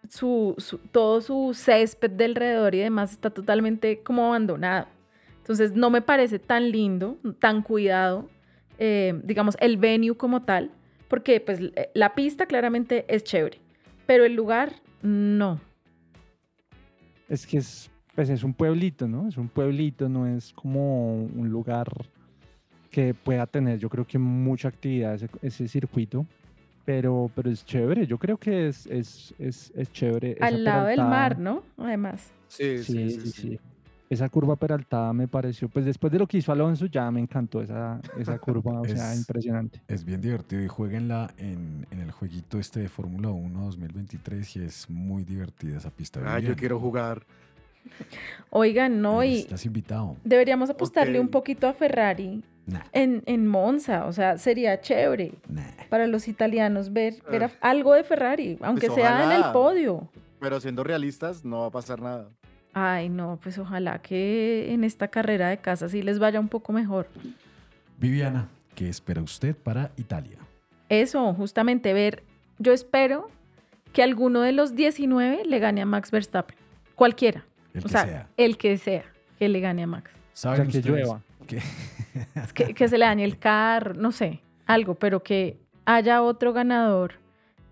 [0.09, 4.87] su, su- todo su césped de alrededor y demás está totalmente como abandonado.
[5.37, 8.29] Entonces, no me parece tan lindo, tan cuidado,
[8.79, 10.71] eh, digamos, el venue como tal,
[11.09, 13.59] porque pues l- la pista claramente es chévere,
[14.05, 15.59] pero el lugar no.
[17.29, 19.27] Es que es, pues es un pueblito, ¿no?
[19.27, 21.87] Es un pueblito, no es como un lugar
[22.91, 26.25] que pueda tener, yo creo que mucha actividad ese, ese circuito,
[26.85, 30.33] pero, pero es chévere, yo creo que es, es, es, es chévere.
[30.33, 31.63] esa Al lado del mar, ¿no?
[31.77, 32.31] Además.
[32.47, 33.59] Sí, Sí, sí, sí.
[34.09, 37.61] Esa curva peraltada me pareció, pues después de lo que hizo Alonso, ya me encantó
[37.63, 39.81] esa, esa curva, o sea, Es- impresionante.
[39.87, 44.63] Es bien divertido y jueguenla en, en el jueguito este de Fórmula 1 2023 y
[44.65, 46.21] es muy divertida esa pista.
[46.25, 47.23] Ah, yo quiero jugar.
[48.51, 50.15] Oigan, no, y Estás invitado.
[50.23, 52.79] deberíamos apostarle un poquito a Ferrari Nah.
[52.93, 55.33] en, en Monza, o sea, sería chévere
[55.89, 60.07] para los italianos ver, ver a- algo de Ferrari, aunque Pues sea en el podio.
[60.39, 62.29] Pero siendo realistas, no va a pasar nada.
[62.73, 66.71] Ay, no, pues ojalá que en esta carrera de casa sí les vaya un poco
[66.73, 67.07] mejor.
[67.99, 70.37] Viviana, ¿qué espera usted para Italia?
[70.89, 72.23] Eso, justamente ver,
[72.59, 73.29] yo espero
[73.91, 76.57] que alguno de los 19 le gane a Max Verstappen,
[76.95, 78.27] cualquiera, El o que sea, sea.
[78.37, 79.03] el que sea,
[79.37, 80.11] que le gane a Max.
[80.33, 81.21] ¿Saben que ustedes llueva.
[81.47, 81.61] que-
[82.53, 87.13] que, que se le dañe el carro, no sé, algo, pero que haya otro ganador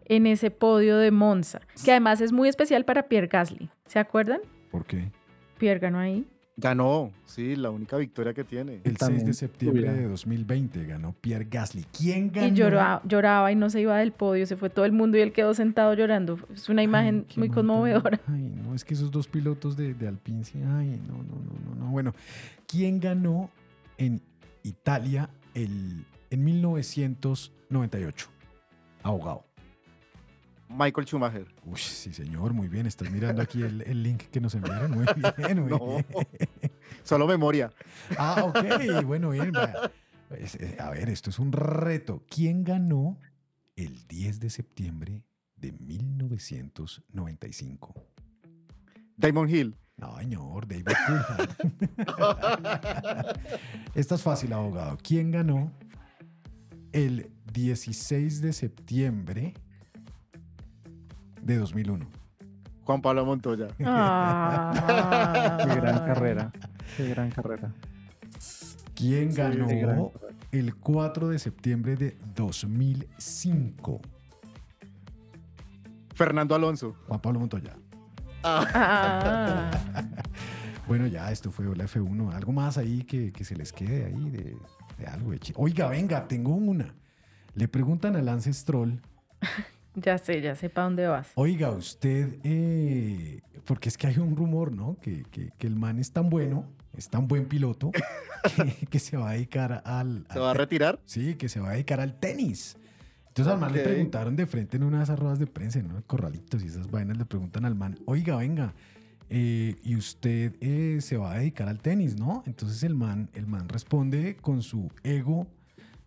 [0.06, 3.70] en ese podio de Monza, que además es muy especial para Pierre Gasly.
[3.86, 4.42] ¿Se acuerdan?
[4.70, 5.12] ¿Por qué?
[5.58, 6.26] Pierre ganó ahí.
[6.58, 8.82] Ganó, sí, la única victoria que tiene.
[8.84, 11.86] El 6 de También septiembre de 2020 ganó Pierre Gasly.
[11.98, 12.48] ¿Quién ganó?
[12.48, 15.22] Y lloraba, lloraba y no se iba del podio, se fue todo el mundo y
[15.22, 16.38] él quedó sentado llorando.
[16.54, 17.68] Es una imagen muy montón.
[17.68, 18.20] conmovedora.
[18.28, 21.70] Ay, no, es que esos dos pilotos de, de Alpine, sí, ay, no, no, no,
[21.70, 21.92] no, no.
[21.92, 22.14] Bueno,
[22.68, 23.50] ¿quién ganó
[23.98, 24.22] en
[24.64, 28.30] Italia el, en 1998?
[29.04, 29.46] Abogado.
[30.70, 31.48] Michael Schumacher.
[31.66, 32.86] Uy, sí, señor, muy bien.
[32.86, 34.92] Estás mirando aquí el, el link que nos enviaron.
[34.92, 35.06] Muy
[35.38, 36.06] bien, muy No, bien.
[37.04, 37.72] solo memoria.
[38.18, 39.52] Ah, ok, bueno, bien.
[39.58, 39.92] A
[40.92, 42.24] ver, esto es un reto.
[42.30, 43.20] ¿Quién ganó
[43.76, 45.26] el 10 de septiembre
[45.58, 47.94] de 1995?
[49.18, 49.76] Damon Hill.
[49.98, 51.50] No, señor, David Coulthard.
[53.96, 54.98] Esta es fácil, abogado.
[55.04, 55.72] ¿Quién ganó
[56.92, 59.54] el 16 de septiembre
[61.42, 62.08] de 2001?
[62.84, 63.68] Juan Pablo Montoya.
[63.86, 65.58] Ah.
[65.64, 66.52] Qué gran carrera,
[66.98, 67.74] qué gran carrera.
[68.96, 70.12] ¿Quién Sí, qué gran ganó
[70.52, 74.02] el 4 de septiembre de 2005?
[76.14, 76.96] Fernando Alonso.
[77.08, 77.76] Juan Pablo Montoya.
[78.44, 79.72] Ah.
[80.88, 82.34] Bueno, ya, esto fue la F1.
[82.34, 84.58] Algo más ahí que, que se les quede ahí de,
[84.98, 86.94] de algo de Oiga, venga, tengo una.
[87.56, 89.00] Le preguntan a Lance Stroll,
[89.96, 91.32] Ya sé, ya sé para dónde vas.
[91.36, 94.98] oiga, usted, eh, porque es que hay un rumor, ¿no?
[95.02, 96.66] Que, que- que el man es tan bueno,
[96.98, 97.92] es tan buen piloto,
[98.56, 100.26] que, que se va a dedicar al...
[100.32, 101.00] ¿Se va a retirar?
[101.06, 102.78] Sí, que se va a dedicar al tenis.
[103.32, 105.86] Entonces al man le preguntaron de frente en una de esas ruedas de prensa, en
[105.86, 108.74] unos corralitos y esas vainas, le preguntan al man, oiga, venga,
[109.30, 112.44] eh, y usted eh, se va a dedicar al tenis, ¿no?
[112.46, 115.48] Entonces el man, el man responde con su ego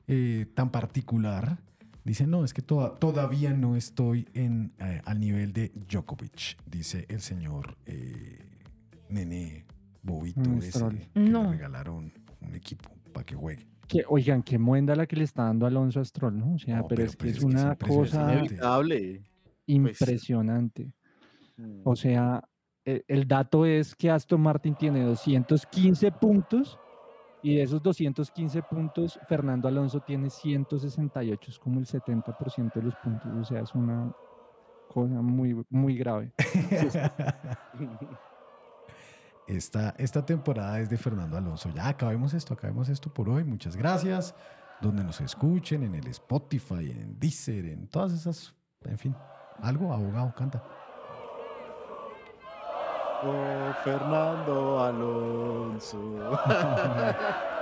[0.06, 1.58] eh, tan particular.
[2.04, 7.06] Dice, no, es que toda- todavía no estoy en, eh, al nivel de Djokovic, dice
[7.08, 8.38] el señor eh,
[9.08, 9.64] Nene
[10.02, 10.78] Bobito, ese
[11.14, 11.44] que No.
[11.44, 12.12] le regalaron
[12.42, 13.66] un equipo para que juegue.
[13.88, 16.54] Que, oigan, qué muenda la que le está dando Alonso a Stroll, ¿no?
[16.54, 19.22] O sea, No, pero, pero es que pues es que es una cosa Inevitable.
[19.66, 20.92] impresionante.
[21.56, 21.80] Mm.
[21.84, 22.42] O sea,
[22.84, 26.78] e- el dato es que Aston Martin tiene 215 puntos
[27.42, 32.96] y de esos 215 puntos, Fernando Alonso tiene 168, es como el 70% de los
[32.96, 33.30] puntos.
[33.38, 34.14] O sea, es una
[34.88, 36.32] cosa muy, muy grave.
[39.46, 41.70] esta, esta temporada es de Fernando Alonso.
[41.70, 43.44] Ya acabemos esto, acabemos esto por hoy.
[43.44, 44.34] Muchas gracias.
[44.80, 49.16] Donde nos escuchen, en el Spotify, en Deezer, en todas esas, en fin,
[49.62, 50.62] algo, abogado, canta.
[53.22, 56.38] Oh, Fernando Alonso.